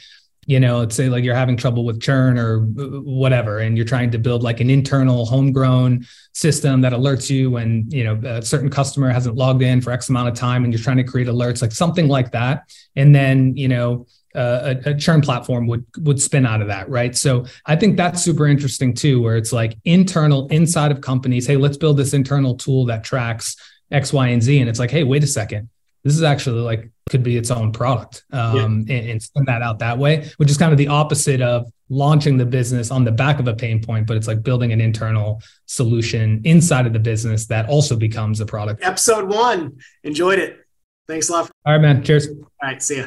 you 0.48 0.58
know, 0.58 0.78
let's 0.78 0.96
say 0.96 1.11
like 1.11 1.24
you're 1.24 1.34
having 1.34 1.58
trouble 1.58 1.84
with 1.84 2.00
churn 2.00 2.38
or 2.38 2.61
whatever, 2.61 3.58
and 3.58 3.76
you're 3.76 3.84
trying 3.84 4.11
to 4.12 4.18
build 4.18 4.42
like 4.42 4.61
an 4.61 4.70
internal 4.70 5.26
homegrown 5.26 6.06
system 6.32 6.80
that 6.80 6.94
alerts 6.94 7.28
you 7.28 7.50
when, 7.50 7.84
you 7.90 8.02
know, 8.02 8.18
a 8.24 8.40
certain 8.40 8.70
customer 8.70 9.11
hasn't 9.11 9.37
logged 9.37 9.61
in 9.61 9.82
for 9.82 9.90
X 9.90 10.08
amount 10.08 10.26
of 10.26 10.34
time 10.34 10.64
and 10.64 10.72
you're 10.72 10.82
trying 10.82 10.96
to 10.96 11.04
create 11.04 11.28
alerts, 11.28 11.61
like 11.61 11.70
something 11.70 12.08
like 12.08 12.32
that. 12.32 12.72
And 12.96 13.14
then, 13.14 13.58
you 13.58 13.68
know, 13.68 14.06
uh, 14.34 14.74
a, 14.87 14.90
a, 14.90 14.94
churn 14.94 15.20
platform 15.20 15.66
would 15.66 15.84
would 15.98 16.20
spin 16.20 16.46
out 16.46 16.62
of 16.62 16.68
that, 16.68 16.88
right? 16.88 17.14
So 17.14 17.44
I 17.66 17.76
think 17.76 17.98
that's 17.98 18.22
super 18.22 18.46
interesting 18.46 18.94
too, 18.94 19.20
where 19.20 19.37
it's 19.37 19.52
like 19.52 19.76
internal 19.84 20.46
inside 20.48 20.92
of 20.92 21.02
companies. 21.02 21.46
Hey, 21.46 21.56
let's 21.56 21.76
build 21.76 21.98
this 21.98 22.14
internal 22.14 22.54
tool 22.54 22.87
that 22.87 23.04
tracks 23.04 23.54
X, 23.90 24.14
Y, 24.14 24.28
and 24.28 24.42
Z, 24.42 24.61
and 24.61 24.68
it's 24.70 24.78
like, 24.78 24.90
hey, 24.90 25.04
wait 25.04 25.24
a 25.24 25.26
second, 25.26 25.68
this 26.09 26.16
is 26.16 26.23
actually 26.23 26.61
like 26.61 26.90
could 27.11 27.23
be 27.23 27.37
its 27.37 27.51
own 27.51 27.71
product 27.71 28.25
um, 28.33 28.57
yeah. 28.57 28.97
and, 28.97 29.11
and 29.11 29.23
send 29.23 29.47
that 29.47 29.61
out 29.61 29.79
that 29.79 29.99
way, 29.99 30.31
which 30.38 30.51
is 30.51 30.57
kind 30.57 30.73
of 30.73 30.79
the 30.79 30.88
opposite 30.88 31.42
of 31.42 31.71
launching 31.90 32.38
the 32.38 32.47
business 32.47 32.90
on 32.90 33.05
the 33.05 33.12
back 33.12 33.38
of 33.38 33.47
a 33.47 33.55
pain 33.55 33.83
point, 33.83 34.07
but 34.07 34.16
it's 34.16 34.27
like 34.27 34.42
building 34.42 34.73
an 34.73 34.81
internal 34.81 35.42
solution 35.66 36.40
inside 36.44 36.87
of 36.87 36.94
the 36.94 36.99
business 36.99 37.47
that 37.47 37.68
also 37.68 37.94
becomes 37.94 38.40
a 38.40 38.47
product. 38.47 38.83
Episode 38.83 39.29
one. 39.29 39.79
Enjoyed 40.03 40.38
it. 40.38 40.66
Thanks 41.07 41.29
a 41.29 41.33
lot. 41.33 41.51
All 41.66 41.75
right, 41.75 41.81
man. 41.81 42.03
Cheers. 42.03 42.29
All 42.29 42.51
right. 42.62 42.83
See 42.83 42.99
ya. 42.99 43.07